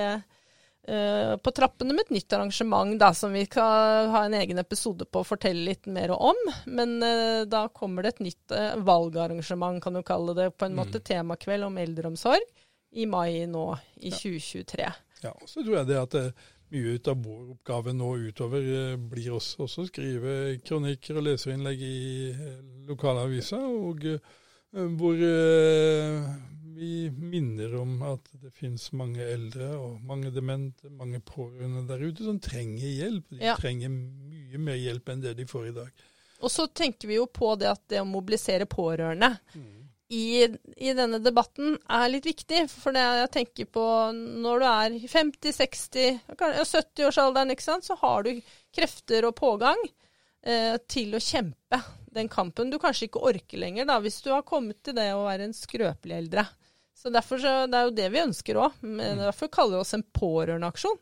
eh, 0.88 1.36
på 1.36 1.50
trappene 1.50 1.94
med 1.96 2.06
et 2.06 2.14
nytt 2.16 2.32
arrangement 2.32 2.98
da, 3.00 3.12
som 3.14 3.32
vi 3.32 3.44
skal 3.48 4.10
ha 4.12 4.24
en 4.24 4.36
egen 4.38 4.60
episode 4.60 5.08
på 5.08 5.22
å 5.22 5.26
fortelle 5.26 5.66
litt 5.70 5.88
mer 5.90 6.12
om. 6.16 6.38
Men 6.66 6.98
eh, 7.02 7.42
da 7.48 7.66
kommer 7.74 8.04
det 8.04 8.16
et 8.16 8.24
nytt 8.28 8.54
eh, 8.56 8.76
valgarrangement, 8.76 9.82
kan 9.84 9.98
du 9.98 10.02
kalle 10.06 10.36
det. 10.38 10.50
På 10.56 10.68
en 10.68 10.76
mm. 10.76 10.80
måte 10.82 11.02
temakveld 11.04 11.68
om 11.68 11.80
eldreomsorg 11.80 12.46
i 12.96 13.04
mai 13.06 13.44
nå 13.48 13.66
i 14.00 14.12
2023. 14.12 14.86
Ja, 15.24 15.34
og 15.34 15.48
så 15.50 15.64
tror 15.64 15.80
jeg 15.80 15.90
det 15.90 16.00
at 16.00 16.16
eh, 16.18 16.48
mye 16.72 16.96
ut 16.96 17.08
av 17.08 17.22
vår 17.24 17.44
oppgave 17.54 17.94
nå 17.96 18.10
utover 18.28 18.64
eh, 18.72 18.98
blir 19.00 19.32
også 19.36 19.66
å 19.66 19.86
skrive 19.88 20.58
kronikker 20.64 21.20
og 21.20 21.26
leserinnlegg 21.30 21.84
i 21.84 21.98
lokalaviser, 22.88 23.64
og 23.64 24.04
hvor 25.00 25.16
vi 26.78 27.10
minner 27.10 27.74
om 27.80 27.96
at 28.06 28.28
det 28.42 28.52
finnes 28.56 28.86
mange 28.96 29.24
eldre 29.24 29.70
og 29.76 29.98
mange 30.06 30.30
demente, 30.34 30.90
mange 30.94 31.20
pårørende 31.26 31.82
der 31.88 32.04
ute 32.04 32.26
som 32.26 32.38
trenger 32.42 32.86
hjelp. 32.86 33.26
De 33.34 33.42
ja. 33.50 33.56
trenger 33.58 33.90
mye 33.92 34.62
mer 34.62 34.78
hjelp 34.78 35.12
enn 35.12 35.24
det 35.24 35.34
de 35.38 35.46
får 35.48 35.68
i 35.70 35.74
dag. 35.80 36.06
Og 36.38 36.52
så 36.54 36.68
tenker 36.70 37.10
vi 37.10 37.18
jo 37.18 37.26
på 37.26 37.52
det 37.58 37.70
at 37.72 37.82
det 37.90 38.02
å 38.02 38.08
mobilisere 38.08 38.68
pårørende 38.70 39.32
mm. 39.58 39.68
i, 40.14 40.46
i, 40.46 40.92
denne 40.94 41.18
debatten 41.22 41.74
er 41.90 42.08
litt 42.12 42.28
viktig. 42.30 42.64
For 42.70 42.94
det 42.94 43.02
jeg 43.02 43.32
tenker 43.34 43.70
på 43.74 43.86
når 44.14 44.62
du 44.62 44.66
er 44.70 44.98
50-60, 45.18 46.20
70-årsalderen, 46.38 47.54
så 47.82 47.98
har 48.04 48.28
du 48.28 48.36
krefter 48.74 49.26
og 49.26 49.34
pågang 49.40 49.82
eh, 50.46 50.78
til 50.86 51.18
å 51.18 51.22
kjempe 51.22 51.82
den 52.14 52.30
kampen 52.30 52.70
du 52.70 52.78
kanskje 52.80 53.08
ikke 53.08 53.22
orker 53.30 53.60
lenger, 53.60 53.86
da, 53.88 53.98
hvis 54.02 54.22
du 54.24 54.30
har 54.32 54.46
kommet 54.46 54.80
til 54.84 54.96
det 54.96 55.10
å 55.14 55.26
være 55.26 55.48
en 55.48 55.56
skrøpelig 55.56 56.16
eldre. 56.22 56.46
Så 56.98 57.12
derfor 57.14 57.38
så, 57.38 57.54
Det 57.70 57.78
er 57.78 57.86
jo 57.86 57.94
det 57.94 58.08
vi 58.10 58.24
ønsker 58.24 58.58
òg. 58.58 58.82
Mm. 58.82 59.22
Derfor 59.22 59.52
kaller 59.54 59.78
vi 59.78 59.84
oss 59.84 59.94
en 59.94 60.06
pårørendeaksjon. 60.18 60.98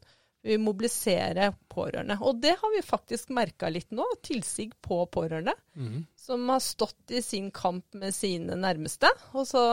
Vi 0.47 0.59
mobiliserer 0.63 1.57
pårørende. 1.73 2.19
Og 2.23 2.39
det 2.43 2.53
har 2.61 2.75
vi 2.75 2.85
faktisk 2.85 3.33
merka 3.35 3.71
litt 3.73 3.91
nå. 3.97 4.05
Tilsig 4.23 4.71
på 4.85 5.01
pårørende. 5.11 5.57
Mm. 5.75 6.05
Som 6.21 6.49
har 6.53 6.61
stått 6.63 7.17
i 7.17 7.23
sin 7.25 7.51
kamp 7.51 7.97
med 7.99 8.15
sine 8.15 8.59
nærmeste. 8.61 9.11
Og 9.35 9.49
så 9.49 9.65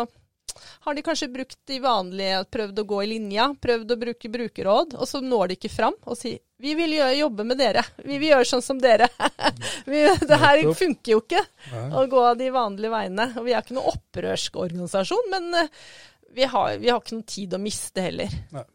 har 0.79 0.95
de 0.95 1.01
kanskje 1.01 1.27
brukt 1.33 1.59
de 1.67 1.79
vanlige, 1.81 2.43
prøvd 2.51 2.79
å 2.79 2.87
gå 2.87 3.03
i 3.03 3.11
linja, 3.13 3.47
prøvd 3.61 3.93
å 3.93 3.99
bruke 3.99 4.29
brukerråd, 4.29 4.95
og 4.99 5.09
så 5.09 5.21
når 5.23 5.49
de 5.49 5.57
ikke 5.57 5.71
fram 5.73 5.95
og 6.03 6.17
sier 6.19 6.41
vi 6.63 6.75
vil 6.79 6.93
gjøre, 6.95 7.17
jobbe 7.17 7.43
med 7.43 7.59
dere, 7.59 7.81
vi 8.05 8.15
vil 8.21 8.29
gjøre 8.29 8.47
sånn 8.47 8.63
som 8.63 8.77
dere. 8.79 9.09
vi, 9.91 10.05
det 10.23 10.37
her 10.39 10.61
funker 10.79 11.11
jo 11.11 11.19
ikke 11.19 11.41
å 11.99 12.05
gå 12.07 12.21
de 12.39 12.47
vanlige 12.55 12.93
veiene. 12.93 13.25
Og 13.35 13.43
vi 13.43 13.51
er 13.51 13.65
ikke 13.65 13.75
noen 13.75 13.89
opprørsk 13.91 14.55
organisasjon, 14.63 15.27
men 15.33 15.49
eh, 15.59 15.81
vi 16.33 16.47
har, 16.49 16.77
vi 16.81 16.89
har, 16.91 17.01
ikke 17.01 17.19
noe 17.19 17.29
tid 17.29 17.53
å 17.55 17.61
miste 17.61 18.05
heller. 18.05 18.33
Nei, 18.53 18.65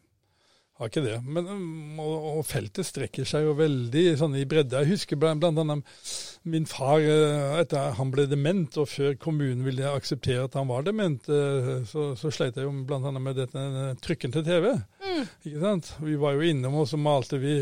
har 0.79 0.87
ikke 0.87 1.03
det. 1.03 1.17
Men, 1.27 1.47
um, 1.51 1.99
og, 1.99 2.27
og, 2.29 2.43
feltet 2.47 2.87
strekker 2.87 3.27
seg 3.27 3.43
jo 3.43 3.55
veldig 3.59 4.03
sånn 4.19 4.37
i 4.39 4.45
bredde. 4.47 4.79
Jeg 4.79 4.93
husker 4.93 5.19
blant, 5.19 5.41
blant 5.43 5.59
annet 5.59 5.99
min 6.47 6.67
far 6.69 7.03
eh, 7.03 7.57
etter 7.59 7.97
han 7.97 8.13
ble 8.13 8.23
dement, 8.31 8.77
og 8.79 8.87
før 8.87 9.17
kommunen 9.19 9.65
ville 9.67 9.91
akseptere 9.91 10.47
at 10.47 10.55
han 10.55 10.69
var 10.71 10.87
dement, 10.87 11.27
eh, 11.27 11.69
så, 11.89 12.13
så 12.19 12.31
sleit 12.31 12.55
jeg 12.55 12.63
jo 12.63 12.71
blant 12.87 13.09
annet 13.09 13.25
med 13.25 13.39
dette 13.41 13.59
eh, 13.59 13.91
trykken 13.99 14.35
til 14.35 14.45
TV. 14.47 14.71
Mm. 15.03 15.21
Ikke 15.51 15.63
sant? 15.65 15.93
Vi 15.99 16.15
var 16.21 16.37
jo 16.37 16.47
innom, 16.47 16.79
og 16.79 16.87
så 16.87 16.99
malte 17.01 17.41
vi 17.43 17.57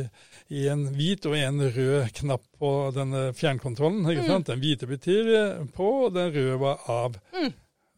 i 0.54 0.68
en 0.70 0.86
hvit 0.94 1.26
og 1.26 1.38
en 1.40 1.64
rød 1.74 2.12
knapp 2.22 2.46
på 2.62 2.74
denne 2.96 3.32
fjernkontrollen. 3.38 4.06
ikke 4.06 4.30
mm. 4.30 4.50
Den 4.52 4.62
hvite 4.62 4.90
betyr 4.94 5.32
på, 5.74 5.90
og 6.06 6.14
den 6.14 6.30
røde 6.38 6.60
var 6.62 6.86
av. 6.86 7.18
Mm. 7.34 7.50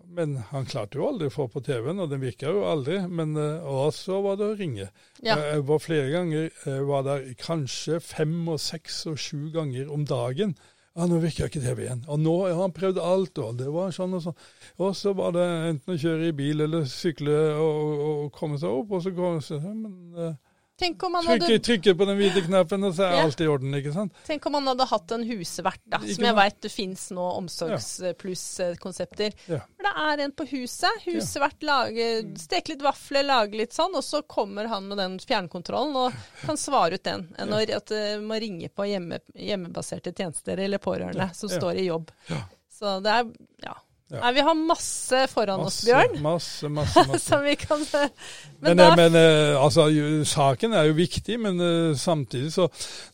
Men 0.10 0.39
han 0.50 0.65
klarte 0.65 0.98
jo 0.98 1.06
aldri 1.06 1.28
å 1.30 1.34
få 1.34 1.45
på 1.54 1.62
TV-en, 1.65 2.02
og 2.02 2.10
den 2.10 2.24
virka 2.24 2.50
jo 2.50 2.63
aldri. 2.65 2.98
Men 3.06 3.36
uh, 3.38 3.67
og 3.69 4.26
var 4.26 4.39
det 4.39 4.48
å 4.48 4.58
ringe. 4.58 4.89
Ja. 5.22 5.38
Eh, 5.38 5.45
jeg 5.54 5.67
var 5.69 5.84
flere 5.84 6.10
ganger, 6.13 6.50
jeg 6.65 6.89
var 6.89 7.06
der 7.06 7.30
kanskje 7.39 8.02
fem 8.02 8.36
og 8.50 8.60
seks 8.63 9.04
og 9.12 9.19
sju 9.22 9.52
ganger 9.54 9.91
om 9.93 10.08
dagen. 10.10 10.56
Ja, 10.98 11.06
nå 11.08 11.19
virker 11.22 11.48
ikke 11.48 11.62
TV 11.63 11.86
igjen. 11.86 12.02
Og 12.10 12.19
nå 12.19 12.36
har 12.41 12.58
han 12.58 12.74
prøvd 12.76 12.98
alt, 13.06 13.39
og 13.39 13.60
det 13.62 13.69
var 13.72 13.93
sånn 13.95 14.17
og 14.17 14.26
sånn. 14.26 14.39
Og 14.82 14.95
så 14.98 15.13
var 15.15 15.36
det 15.38 15.45
enten 15.69 15.93
å 15.93 16.02
kjøre 16.02 16.32
i 16.32 16.36
bil 16.36 16.65
eller 16.65 16.89
sykle 16.89 17.38
og, 17.62 18.06
og 18.10 18.24
komme 18.36 18.58
seg 18.60 18.74
opp, 18.82 18.98
og 18.98 19.06
så 19.06 19.13
kom 19.15 19.41
så, 19.45 19.62
men... 19.63 20.38
Tenk 20.80 21.04
om 21.04 21.13
han 21.18 21.28
hadde... 21.28 21.46
Trykker, 21.46 21.63
trykker 21.65 21.94
på 22.00 22.06
den 22.08 22.18
hvite 22.20 22.42
knappen, 22.46 22.84
og 22.88 22.94
så 22.96 23.04
er 23.10 23.18
ja. 23.18 23.24
alt 23.28 23.42
i 23.44 23.48
orden. 23.52 23.74
ikke 23.76 23.92
sant? 23.96 24.13
Tenk 24.28 24.46
om 24.48 24.54
han 24.56 24.70
hadde 24.72 24.86
hatt 24.88 25.12
en 25.15 25.26
husvert, 25.28 25.82
da, 25.92 26.00
som 26.00 26.24
jeg 26.30 26.36
veit 26.38 26.60
det 26.63 26.72
fins 26.72 27.04
nå 27.15 27.26
omsorgspluss-konsepter. 27.42 29.36
Ja. 29.52 29.60
For 29.76 29.84
det 29.89 29.94
er 30.06 30.24
en 30.26 30.36
på 30.39 30.46
huset. 30.54 30.94
Husvert, 31.04 31.60
lage, 31.68 32.06
steke 32.39 32.72
litt 32.74 32.86
vafler, 32.86 33.24
lage 33.28 33.60
litt 33.60 33.76
sånn, 33.76 33.94
og 34.00 34.04
så 34.06 34.22
kommer 34.24 34.72
han 34.72 34.88
med 34.88 34.98
den 35.02 35.20
fjernkontrollen 35.20 35.96
og 36.06 36.15
kan 36.46 36.58
svare 36.60 36.96
ut 36.96 37.06
den. 37.08 37.28
Enn 37.36 37.52
ja. 37.58 37.60
at 37.76 37.88
det 37.92 38.06
uh, 38.15 38.24
må 38.24 38.39
ringe 38.39 38.72
på 38.72 38.88
hjemme, 38.88 39.20
hjemmebaserte 39.36 40.15
tjenester 40.15 40.56
eller 40.63 40.80
pårørende 40.84 41.30
som 41.36 41.52
står 41.52 41.76
i 41.84 41.89
jobb. 41.89 42.08
Så 42.80 43.00
det 43.04 43.12
er 43.12 43.28
ja, 43.65 43.76
ja. 44.10 44.24
Nei, 44.24 44.30
vi 44.34 44.41
har 44.41 44.56
masse 44.58 45.17
foran 45.30 45.60
masse, 45.62 45.84
oss, 45.84 45.86
Bjørn. 45.86 46.15
Masse, 46.26 46.69
masse, 46.74 47.04
masse. 47.12 47.19
Som 47.28 47.43
vi 47.45 47.54
kan 47.62 47.84
Men, 47.86 48.08
men, 48.60 48.78
da... 48.78 48.88
men 48.98 49.15
uh, 49.15 49.63
altså, 49.63 49.86
saken 50.26 50.74
er 50.74 50.88
jo 50.89 50.95
viktig, 50.98 51.38
men 51.39 51.62
uh, 51.62 51.98
samtidig 51.98 52.50
så 52.56 52.65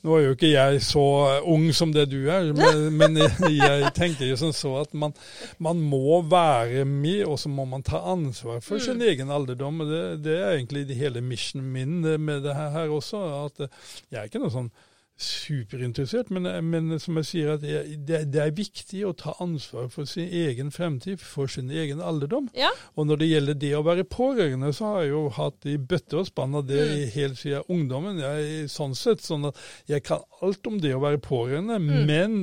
Nå 0.08 0.16
er 0.16 0.24
jo 0.24 0.38
ikke 0.38 0.54
jeg 0.54 0.80
så 0.88 1.04
ung 1.52 1.68
som 1.76 1.92
det 1.94 2.08
du 2.14 2.30
er, 2.32 2.48
men, 2.56 2.88
men 3.02 3.20
jeg 3.20 3.92
tenker 3.98 4.30
jo 4.30 4.40
som 4.40 4.56
så 4.56 4.72
at 4.86 4.96
man, 4.96 5.14
man, 5.60 5.84
må 5.84 6.22
være 6.32 6.86
med, 6.88 7.26
og 7.28 7.38
så 7.44 7.52
må 7.52 7.68
man 7.68 7.84
ta 7.84 8.00
ansvar 8.16 8.64
for 8.64 8.80
mm. 8.80 8.86
sin 8.88 9.04
egen 9.04 9.34
alderdom. 9.36 9.84
Det, 9.90 10.04
det, 10.24 10.40
er 10.40 10.56
egentlig 10.56 10.96
hele 10.96 11.22
missionen 11.22 11.68
min 11.76 12.00
med 12.24 12.48
det 12.48 12.56
her 12.56 12.88
også. 12.88 13.22
at 13.44 13.68
Jeg 13.68 14.22
er 14.22 14.30
ikke 14.32 14.42
noe 14.42 14.54
sånn 14.54 14.72
superinteressert, 15.16 16.30
men, 16.30 16.44
men, 16.68 17.00
som 17.00 17.16
jeg 17.22 17.28
sier, 17.30 17.54
at 17.54 17.62
det, 17.64 18.18
det, 18.34 18.40
er 18.42 18.56
viktig 18.56 19.06
å 19.08 19.14
ta 19.16 19.32
ansvar 19.44 19.88
for 19.94 20.08
sin 20.10 20.28
egen 20.28 20.74
fremtid, 20.76 21.22
for 21.24 21.48
sin 21.52 21.70
egen 21.72 22.02
alderdom. 22.04 22.50
Ja. 22.58 22.74
Og 23.00 23.08
når 23.08 23.22
det 23.22 23.30
gjelder 23.30 23.60
det 23.62 23.72
å 23.78 23.84
være 23.88 24.04
pårørende, 24.12 24.74
så 24.76 24.90
har 24.90 25.06
jeg 25.06 25.14
jo 25.14 25.22
hatt 25.38 25.68
i 25.72 25.78
bøtte 25.80 26.20
og 26.20 26.28
spann 26.28 26.58
av 26.60 26.66
det 26.68 26.82
mm. 26.90 27.04
helt 27.14 27.40
siden 27.40 27.70
ungdommen. 27.72 28.20
Jeg, 28.20 28.66
sånn 28.74 28.96
sett, 29.00 29.24
sånn 29.24 29.48
at 29.48 29.62
jeg 29.88 30.04
kan 30.04 30.26
alt 30.44 30.68
om 30.68 30.82
det 30.84 30.92
å 30.98 31.04
være 31.04 31.22
pårørende, 31.24 31.78
mm. 31.80 31.94
men 32.10 32.42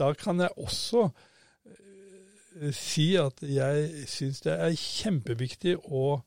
da 0.00 0.10
kan 0.18 0.42
jeg 0.42 0.50
også 0.58 1.04
uh, 1.12 2.72
si 2.74 3.12
at 3.20 3.38
jeg 3.46 4.08
syns 4.10 4.42
det 4.48 4.56
er 4.56 4.74
kjempeviktig 4.74 5.76
å 5.86 6.24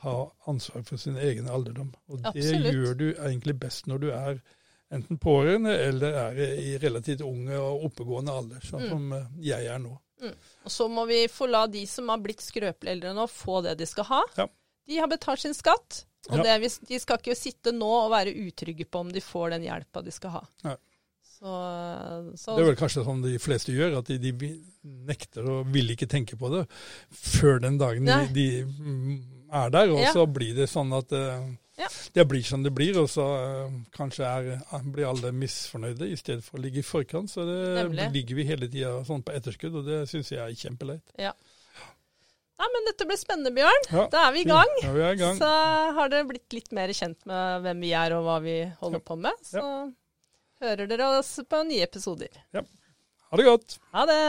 ta 0.00 0.16
ansvar 0.48 0.80
for 0.88 0.96
sin 0.96 1.20
egen 1.20 1.44
alderdom. 1.52 1.92
Og 2.08 2.24
Absolutt. 2.24 2.64
det 2.64 2.72
gjør 2.72 2.96
du 2.96 3.06
egentlig 3.18 3.58
best 3.60 3.84
når 3.90 4.02
du 4.06 4.08
er 4.14 4.40
enten 4.90 5.18
pårørende 5.22 5.72
eller 5.86 6.16
er 6.24 6.40
i 6.58 6.76
relativt 6.82 7.22
unge 7.26 7.58
og 7.58 7.86
oppegående 7.90 8.34
alder, 8.34 8.62
sånn 8.66 8.84
mm. 8.84 8.90
som 8.90 9.16
eh, 9.16 9.26
jeg 9.50 9.68
er 9.70 9.82
nå. 9.82 9.94
Mm. 10.20 10.36
Og 10.66 10.74
Så 10.74 10.88
må 10.92 11.06
vi 11.08 11.22
få 11.32 11.48
la 11.48 11.64
de 11.70 11.86
som 11.88 12.10
har 12.12 12.20
blitt 12.22 12.42
skrøpelige 12.44 12.98
eldre 12.98 13.14
nå, 13.16 13.26
få 13.30 13.62
det 13.66 13.78
de 13.80 13.88
skal 13.88 14.08
ha. 14.10 14.20
Ja. 14.36 14.48
De 14.90 14.98
har 14.98 15.10
betalt 15.10 15.42
sin 15.44 15.54
skatt, 15.56 16.04
og 16.28 16.40
ja. 16.42 16.58
det, 16.58 16.72
de 16.88 17.00
skal 17.00 17.20
ikke 17.20 17.38
sitte 17.38 17.72
nå 17.72 17.88
og 18.02 18.12
være 18.12 18.34
utrygge 18.42 18.84
på 18.84 19.04
om 19.06 19.12
de 19.14 19.22
får 19.24 19.54
den 19.54 19.68
hjelpa 19.68 20.02
de 20.04 20.14
skal 20.14 20.40
ha. 20.40 20.44
Ja. 20.66 20.76
Så, 21.40 21.52
så, 22.36 22.52
det 22.52 22.60
er 22.60 22.66
vel 22.68 22.76
kanskje 22.76 23.02
sånn 23.06 23.22
de 23.24 23.38
fleste 23.40 23.72
gjør, 23.72 24.02
at 24.02 24.10
de, 24.12 24.32
de, 24.36 24.50
nekter 25.08 25.46
og 25.48 25.70
vil 25.72 25.94
ikke 25.94 26.08
tenke 26.10 26.36
på 26.36 26.50
det 26.52 26.66
før 27.08 27.62
den 27.64 27.78
dagen 27.80 28.04
de, 28.04 28.18
de, 28.34 28.44
mm, 28.66 29.14
er 29.62 29.72
der. 29.72 29.92
Og 29.94 30.02
så 30.12 30.26
blir 30.28 30.52
det 30.58 30.68
sånn 30.68 30.92
at 30.96 31.14
uh, 31.16 31.46
ja. 31.80 31.88
Det 32.14 32.24
blir 32.28 32.42
som 32.46 32.64
det 32.64 32.72
blir, 32.76 32.98
og 33.00 33.08
så 33.10 33.24
uh, 33.24 33.78
kanskje 33.96 34.26
er, 34.26 34.50
uh, 34.70 34.82
blir 34.84 35.08
alle 35.08 35.32
misfornøyde 35.36 36.10
i 36.10 36.18
stedet 36.20 36.44
for 36.46 36.58
å 36.58 36.64
ligge 36.64 36.82
i 36.82 36.86
forkant. 36.86 37.32
Så 37.32 37.46
det 37.48 37.60
Nemlig. 37.78 38.10
ligger 38.16 38.40
vi 38.40 38.48
hele 38.50 38.68
tida 38.70 38.98
sånn 39.08 39.24
på 39.26 39.34
etterskudd, 39.36 39.80
og 39.80 39.88
det 39.88 40.02
syns 40.10 40.32
jeg 40.34 40.42
er 40.44 40.58
kjempeleit. 40.60 41.14
Ja. 41.20 41.32
ja. 41.32 42.70
men 42.74 42.90
dette 42.90 43.08
ble 43.08 43.18
spennende, 43.20 43.54
Bjørn. 43.56 43.88
Ja, 43.88 44.08
da 44.12 44.26
er 44.28 44.36
vi 44.36 44.44
i 44.44 44.50
gang. 44.50 44.74
Ja, 44.84 44.92
vi 44.96 45.06
er 45.06 45.16
i 45.16 45.22
gang. 45.22 45.38
Så 45.40 45.50
har 45.98 46.12
dere 46.12 46.28
blitt 46.28 46.58
litt 46.58 46.74
mer 46.76 46.92
kjent 46.96 47.24
med 47.30 47.64
hvem 47.66 47.86
vi 47.88 47.94
er 48.04 48.16
og 48.18 48.26
hva 48.28 48.40
vi 48.44 48.58
holder 48.82 49.04
på 49.04 49.18
med. 49.20 49.46
Så 49.46 49.64
hører 50.60 50.90
dere 50.90 51.14
oss 51.18 51.38
på 51.48 51.64
nye 51.68 51.86
episoder. 51.88 52.42
Ja. 52.56 52.66
Ha 53.30 53.38
det 53.38 53.46
godt. 53.46 53.78
Ha 53.94 54.04
det. 54.10 54.20